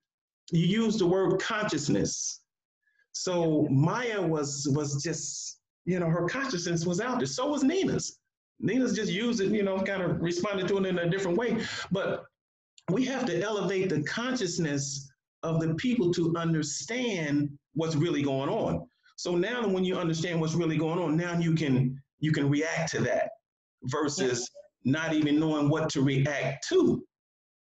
[0.52, 2.40] you use the word consciousness
[3.20, 7.26] so Maya was was just, you know, her consciousness was out there.
[7.26, 8.20] So was Nina's.
[8.62, 11.62] Nina's just used it, you know, kind of responded to it in a different way.
[11.92, 12.26] But
[12.92, 15.12] we have to elevate the consciousness
[15.44, 18.88] of the people to understand what's really going on.
[19.20, 22.90] So now when you understand what's really going on, now you can you can react
[22.92, 23.32] to that
[23.84, 24.50] versus
[24.86, 24.94] yeah.
[24.94, 27.04] not even knowing what to react to.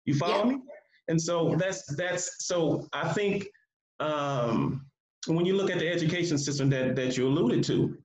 [0.03, 0.55] You follow yeah.
[0.55, 0.61] me?
[1.07, 1.55] And so yeah.
[1.55, 3.47] that's that's so I think
[4.01, 4.85] um
[5.27, 7.97] when you look at the education system that, that you alluded to,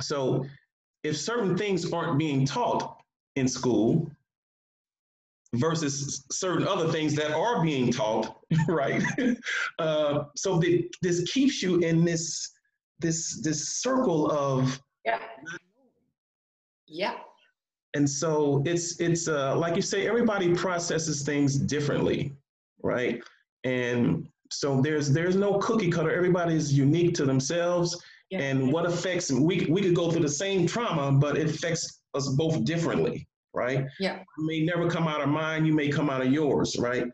[0.00, 0.46] so
[1.02, 3.02] if certain things aren't being taught
[3.34, 4.08] in school
[5.54, 8.36] versus certain other things that are being taught,
[8.68, 9.02] right?
[9.80, 12.52] uh, so the, this keeps you in this
[13.00, 15.18] this this circle of yeah,
[16.86, 17.14] yeah.
[17.94, 22.36] And so it's it's uh, like you say, everybody processes things differently,
[22.82, 23.22] right?
[23.64, 26.12] And so there's there's no cookie cutter.
[26.12, 28.00] Everybody is unique to themselves.
[28.30, 28.42] Yeah.
[28.42, 32.28] And what affects we we could go through the same trauma, but it affects us
[32.28, 33.86] both differently, right?
[33.98, 34.20] Yeah.
[34.38, 37.04] You may never come out of mine, you may come out of yours, right?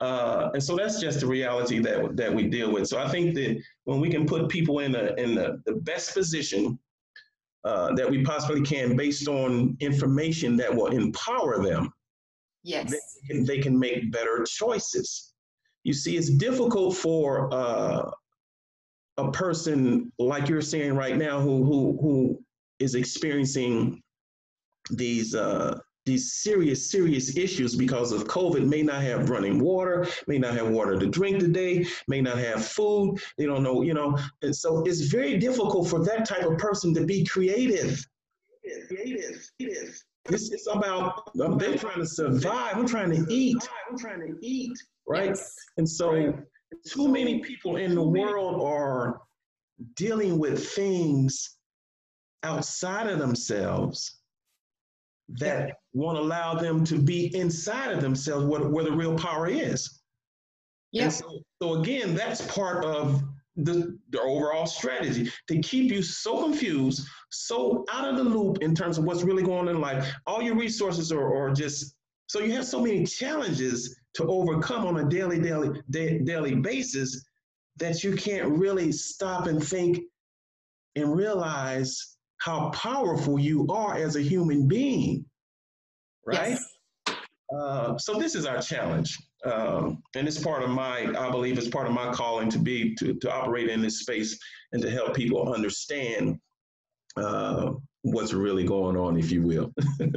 [0.00, 2.86] Uh, and so that's just the reality that that we deal with.
[2.86, 6.12] So I think that when we can put people in the in the, the best
[6.14, 6.78] position
[7.64, 11.90] uh, that we possibly can, based on information that will empower them,
[12.62, 15.32] yes, they can, they can make better choices.
[15.82, 18.10] You see, it's difficult for uh,
[19.16, 22.44] a person like you're saying right now who who who
[22.78, 24.02] is experiencing
[24.90, 28.66] these uh, these serious serious issues because of COVID.
[28.66, 32.64] May not have running water, may not have water to drink today, may not have
[32.64, 33.18] food.
[33.36, 36.94] They don't know, you know, and so it's very difficult for that type of person
[36.94, 38.06] to be creative.
[38.88, 40.02] Creative, creative.
[40.24, 42.76] This is about they're trying to survive.
[42.76, 43.68] We're trying to eat.
[43.90, 44.76] We're trying to eat,
[45.06, 45.28] right?
[45.30, 45.54] Yes.
[45.76, 46.34] And so,
[46.86, 49.20] too many people in the world are
[49.94, 51.56] dealing with things
[52.42, 54.18] outside of themselves
[55.28, 60.00] that won't allow them to be inside of themselves where, where the real power is.
[60.92, 61.08] Yeah.
[61.08, 63.22] So, so, again, that's part of
[63.56, 68.74] the, the overall strategy to keep you so confused, so out of the loop in
[68.74, 70.12] terms of what's really going on in life.
[70.26, 71.94] All your resources are, are just
[72.26, 77.24] so you have so many challenges to overcome on a daily, daily, da- daily basis
[77.76, 80.00] that you can't really stop and think
[80.96, 85.24] and realize how powerful you are as a human being,
[86.26, 86.50] right?
[86.50, 86.72] Yes.
[87.56, 91.68] Uh, so this is our challenge, um, and it's part of my, I believe, it's
[91.68, 94.36] part of my calling to be to to operate in this space
[94.72, 96.38] and to help people understand
[97.16, 97.72] uh,
[98.02, 99.72] what's really going on, if you will.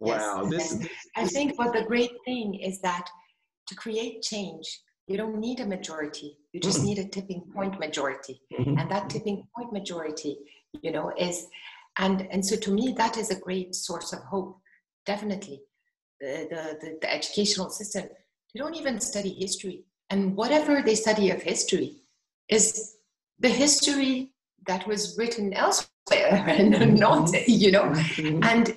[0.00, 0.88] wow, yes, this.
[1.16, 3.06] I think, but the great thing is that
[3.68, 6.38] to create change, you don't need a majority.
[6.52, 6.86] You just mm-hmm.
[6.86, 8.40] need a tipping point majority.
[8.52, 8.78] Mm-hmm.
[8.78, 10.36] And that tipping point majority,
[10.82, 11.46] you know, is,
[11.98, 14.58] and, and so to me, that is a great source of hope,
[15.06, 15.62] definitely.
[16.20, 18.04] The, the, the, the educational system,
[18.54, 19.84] they don't even study history.
[20.10, 22.02] And whatever they study of history
[22.48, 22.96] is
[23.38, 24.32] the history
[24.66, 25.88] that was written elsewhere
[26.46, 27.84] and not, you know.
[27.84, 28.44] Mm-hmm.
[28.44, 28.76] And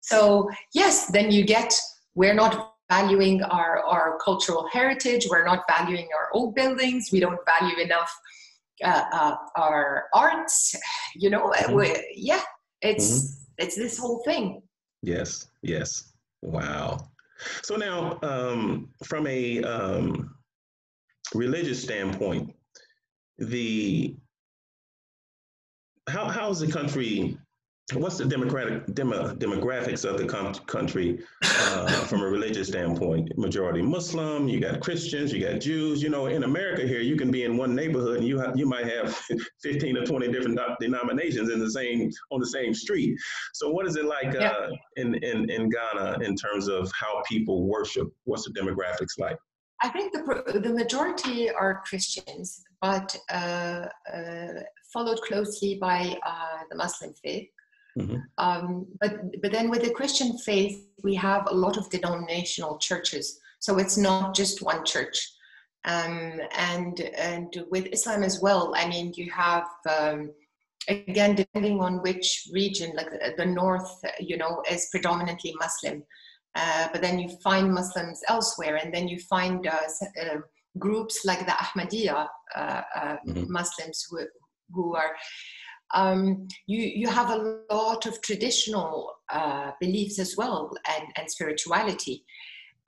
[0.00, 1.74] so, yes, then you get,
[2.14, 5.26] we're not valuing our, our cultural heritage.
[5.28, 7.10] We're not valuing our old buildings.
[7.12, 8.12] We don't value enough
[8.84, 10.74] uh, uh, our arts.
[11.18, 11.98] You know, mm-hmm.
[12.14, 12.42] yeah,
[12.82, 13.64] it's mm-hmm.
[13.64, 14.60] it's this whole thing.
[15.06, 16.12] Yes, yes.
[16.42, 16.98] Wow.
[17.62, 20.34] So now, um, from a um,
[21.32, 22.52] religious standpoint,
[23.38, 24.16] the
[26.08, 27.38] how how is the country
[27.94, 33.30] what's the democratic demo, demographics of the com- country uh, from a religious standpoint?
[33.38, 36.02] Majority Muslim, you got Christians, you got Jews.
[36.02, 38.66] You know, in America here, you can be in one neighborhood and you have, you
[38.66, 39.14] might have
[39.62, 43.16] 15 or 20 different denominations in the same on the same street.
[43.54, 44.48] So, what is it like yeah.
[44.48, 48.08] uh, in, in in Ghana in terms of how people worship?
[48.24, 49.38] What's the demographics like?
[49.82, 54.62] I think the the majority are Christians, but uh, uh
[54.92, 57.48] followed closely by uh, the Muslim faith.
[57.98, 58.16] Mm-hmm.
[58.38, 63.38] Um, but but then with the Christian faith, we have a lot of denominational churches,
[63.58, 65.16] so it's not just one church.
[65.84, 70.32] Um, and and with Islam as well, I mean, you have um,
[70.88, 73.90] again depending on which region, like the, the north,
[74.20, 76.02] you know, is predominantly Muslim,
[76.54, 79.88] uh, but then you find Muslims elsewhere, and then you find uh,
[80.22, 80.38] uh,
[80.78, 83.50] groups like the Ahmadiyya uh, uh, mm-hmm.
[83.50, 84.20] Muslims who
[84.72, 85.14] who are
[85.94, 92.24] um, you, you have a lot of traditional uh, beliefs as well and, and spirituality.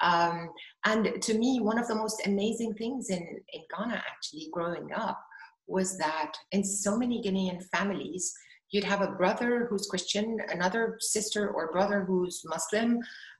[0.00, 0.50] Um,
[0.84, 3.22] and to me, one of the most amazing things in,
[3.52, 5.20] in Ghana actually growing up
[5.66, 8.32] was that in so many Ghanaian families,
[8.70, 12.98] you'd have a brother who's Christian, another sister or brother who's Muslim,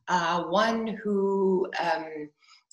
[0.08, 2.28] uh, one who um,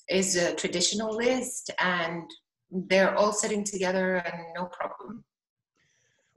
[0.08, 2.28] is a traditionalist, and
[2.70, 5.24] they're all sitting together and no problem.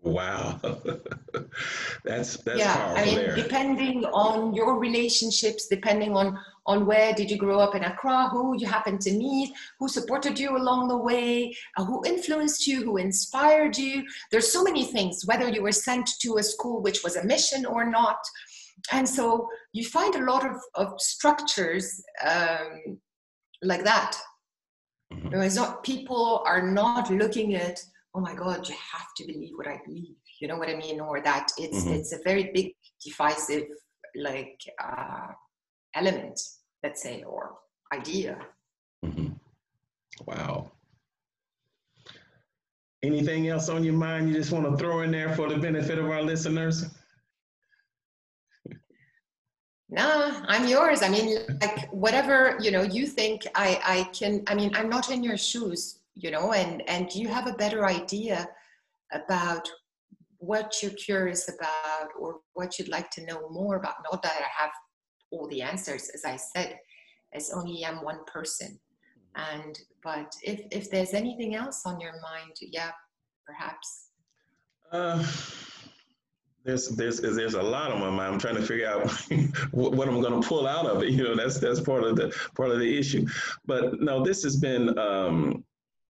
[0.02, 0.60] Wow,
[2.06, 2.74] that's that's yeah.
[2.74, 3.36] Powerful I mean, there.
[3.36, 8.58] depending on your relationships, depending on on where did you grow up in Accra, who
[8.58, 12.96] you happened to meet, who supported you along the way, uh, who influenced you, who
[12.96, 14.06] inspired you.
[14.32, 15.26] There's so many things.
[15.26, 18.20] Whether you were sent to a school which was a mission or not,
[18.94, 22.98] and so you find a lot of of structures um,
[23.62, 24.18] like that.
[25.12, 25.56] Mm-hmm.
[25.56, 27.84] not people are not looking at
[28.16, 31.00] oh my god you have to believe what i believe you know what i mean?
[31.00, 31.94] Or that it's mm-hmm.
[31.94, 32.74] it's a very big
[33.06, 33.68] divisive
[34.16, 35.28] like uh,
[35.96, 36.40] element
[36.84, 37.56] let's say or
[37.94, 38.38] idea.
[39.06, 39.34] Mm-hmm.
[40.26, 40.72] wow.
[43.02, 45.98] Anything else on your mind you just want to throw in there for the benefit
[46.00, 46.86] of our listeners?
[49.90, 51.02] Nah i'm yours.
[51.02, 55.12] I mean like whatever you know you think i i can i mean i'm not
[55.12, 58.48] in your shoes you know and and you have a better idea
[59.14, 59.68] about
[60.38, 64.62] what you're curious about or what you'd like to know more about not that i
[64.62, 64.72] have
[65.32, 66.78] all the answers as i said
[67.34, 68.80] as only i'm one person
[69.36, 72.92] and but if if there's anything else on your mind yeah
[73.46, 74.10] perhaps
[74.92, 75.24] uh
[76.66, 78.34] there's there's there's a lot on my mind.
[78.34, 79.10] I'm trying to figure out
[79.72, 81.10] what, what, I'm going to pull out of it.
[81.10, 83.26] You know, that's that's part of the part of the issue.
[83.66, 85.64] But no, this has been um,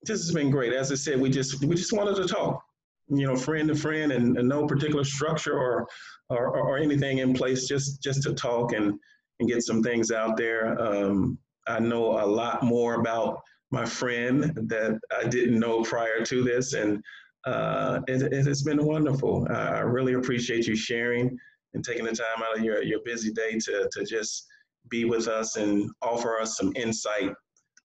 [0.07, 0.73] this has been great.
[0.73, 2.63] As I said, we just we just wanted to talk.
[3.09, 5.87] you know, friend to friend and, and no particular structure or,
[6.29, 8.99] or, or anything in place, just, just to talk and,
[9.39, 10.81] and get some things out there.
[10.81, 11.39] Um,
[11.69, 16.75] I know a lot more about my friend that I didn't know prior to this,
[16.75, 17.03] and
[17.45, 19.47] uh, it, it, has been wonderful.
[19.51, 21.37] I really appreciate you sharing
[21.75, 24.47] and taking the time out of your, your busy day to, to just
[24.89, 27.33] be with us and offer us some insight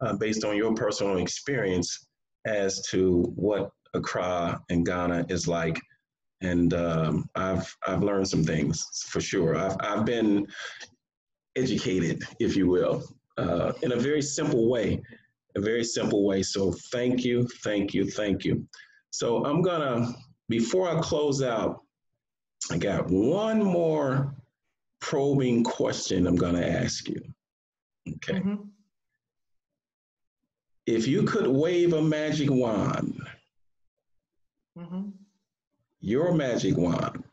[0.02, 2.08] uh, based on your personal experience
[2.46, 5.80] as to what Accra and Ghana is like.
[6.42, 9.56] And um, I've, I've learned some things for sure.
[9.56, 10.48] I've, I've been
[11.56, 13.04] educated, if you will,
[13.38, 15.02] uh, in a very simple way,
[15.56, 16.42] a very simple way.
[16.42, 18.66] So thank you, thank you, thank you.
[19.12, 20.14] So I'm gonna,
[20.50, 21.82] before I close out,
[22.72, 24.36] I got one more
[25.00, 27.22] probing question I'm gonna ask you.
[28.08, 28.40] Okay.
[28.40, 28.56] Mm-hmm.
[30.88, 33.22] If you could wave a magic wand,
[34.78, 35.10] mm-hmm.
[36.00, 37.24] your magic wand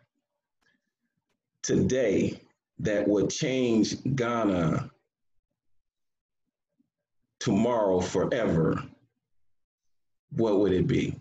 [1.63, 2.41] today
[2.79, 4.91] that would change Ghana
[7.41, 8.83] tomorrow forever,
[10.33, 11.19] what would it be?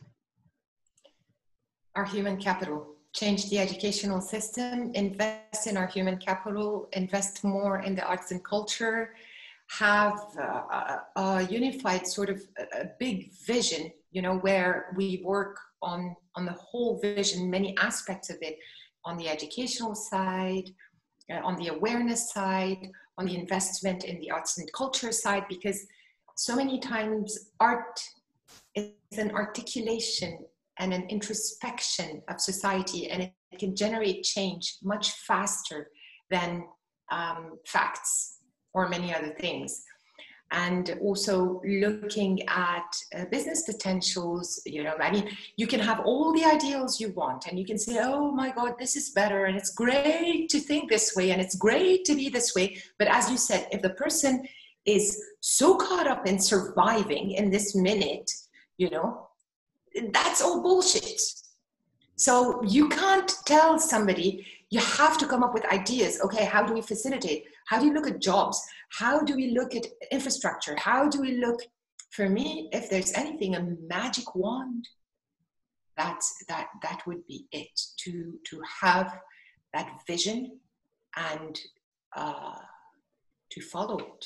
[1.95, 2.93] Our human capital.
[3.13, 8.43] Change the educational system, invest in our human capital, invest more in the arts and
[8.43, 9.15] culture,
[9.69, 15.57] have a, a unified sort of a, a big vision, you know, where we work
[15.81, 18.57] on, on the whole vision, many aspects of it,
[19.05, 20.69] on the educational side,
[21.31, 25.85] uh, on the awareness side, on the investment in the arts and culture side, because
[26.35, 27.99] so many times art
[28.75, 30.39] is an articulation
[30.79, 35.89] and an introspection of society and it can generate change much faster
[36.29, 36.63] than
[37.11, 38.36] um, facts
[38.77, 39.83] or many other things
[40.51, 45.25] and also looking at uh, business potentials you know i mean
[45.57, 48.73] you can have all the ideals you want and you can say oh my god
[48.79, 52.29] this is better and it's great to think this way and it's great to be
[52.29, 54.47] this way but as you said if the person
[54.87, 58.31] is so caught up in surviving in this minute,
[58.77, 59.27] you know,
[60.11, 61.21] that's all bullshit.
[62.15, 66.19] So you can't tell somebody, you have to come up with ideas.
[66.21, 67.45] Okay, how do we facilitate?
[67.67, 68.61] How do you look at jobs?
[68.91, 70.75] How do we look at infrastructure?
[70.77, 71.61] How do we look?
[72.11, 74.87] For me, if there's anything, a magic wand,
[75.97, 77.79] that's that that would be it.
[78.03, 79.19] To to have
[79.73, 80.59] that vision
[81.15, 81.59] and
[82.15, 82.55] uh,
[83.51, 84.25] to follow it.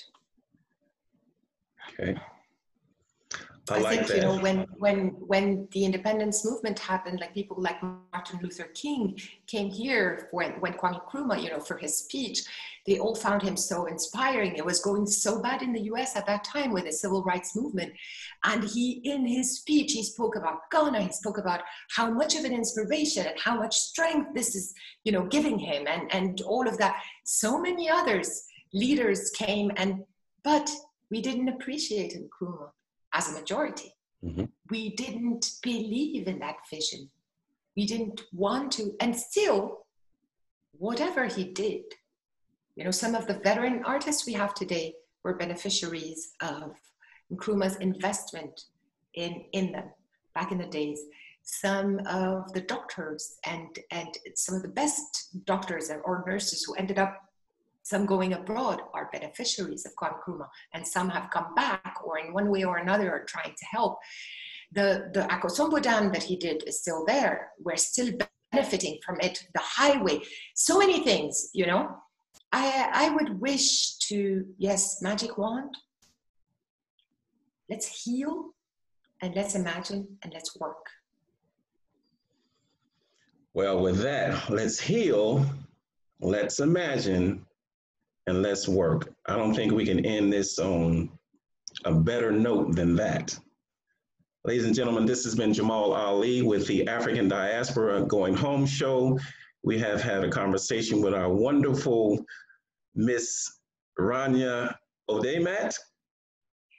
[1.93, 2.19] Okay.
[3.69, 4.15] I, I like think that.
[4.15, 9.19] you know when when when the independence movement happened, like people like Martin Luther King
[9.47, 12.41] came here when when Kwame Nkrumah, you know, for his speech,
[12.87, 14.55] they all found him so inspiring.
[14.55, 16.15] It was going so bad in the U.S.
[16.15, 17.93] at that time with the civil rights movement,
[18.43, 21.03] and he in his speech he spoke about Ghana.
[21.03, 25.11] He spoke about how much of an inspiration and how much strength this is, you
[25.11, 27.01] know, giving him, and and all of that.
[27.25, 30.03] So many others leaders came and
[30.43, 30.69] but
[31.09, 32.71] we didn't appreciate Nkrumah
[33.13, 33.93] as a majority.
[34.23, 34.45] Mm-hmm.
[34.69, 37.09] We didn't believe in that vision.
[37.75, 39.85] We didn't want to, and still,
[40.77, 41.83] whatever he did,
[42.75, 46.75] you know, some of the veteran artists we have today were beneficiaries of
[47.31, 48.65] Nkrumah's investment
[49.13, 49.89] in, in them
[50.35, 50.99] back in the days.
[51.43, 56.99] Some of the doctors and, and some of the best doctors or nurses who ended
[56.99, 57.21] up
[57.83, 62.33] some going abroad are beneficiaries of Kwame Nkrumah, and some have come back or in
[62.33, 63.97] one way or another are trying to help.
[64.71, 67.49] The, the Akosombo Dam that he did is still there.
[67.59, 68.11] We're still
[68.51, 70.21] benefiting from it, the highway,
[70.55, 71.97] so many things, you know.
[72.53, 75.75] I, I would wish to, yes, magic wand.
[77.69, 78.51] Let's heal
[79.21, 80.85] and let's imagine and let's work.
[83.53, 85.45] Well, with that, let's heal,
[86.21, 87.45] let's imagine,
[88.31, 89.13] and let's work.
[89.25, 91.11] I don't think we can end this on
[91.83, 93.37] a better note than that.
[94.45, 99.19] Ladies and gentlemen, this has been Jamal Ali with the African Diaspora Going Home show.
[99.63, 102.23] We have had a conversation with our wonderful
[102.95, 103.59] Miss
[103.99, 104.75] Rania
[105.09, 105.75] Odemat,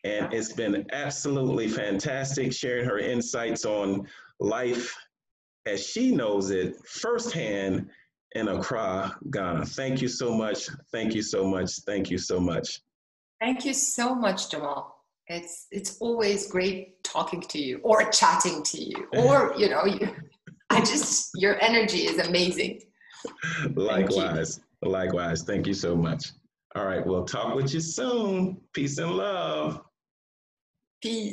[0.05, 4.09] and it's been absolutely fantastic sharing her insights on
[4.41, 4.97] life
[5.67, 7.91] as she knows it firsthand
[8.35, 9.67] in Accra, Ghana.
[9.67, 10.69] Thank you so much.
[10.91, 11.71] Thank you so much.
[11.87, 12.81] Thank you so much.
[13.41, 14.97] Thank you so much, Jamal.
[15.27, 20.15] It's it's always great talking to you or chatting to you or you know you,
[20.71, 22.83] I just your energy is amazing.
[23.75, 24.61] Likewise.
[24.83, 25.43] Likewise.
[25.43, 26.33] Thank you so much.
[26.75, 28.57] All right, we'll talk with you soon.
[28.73, 29.81] Peace and love.
[31.03, 31.31] Peace.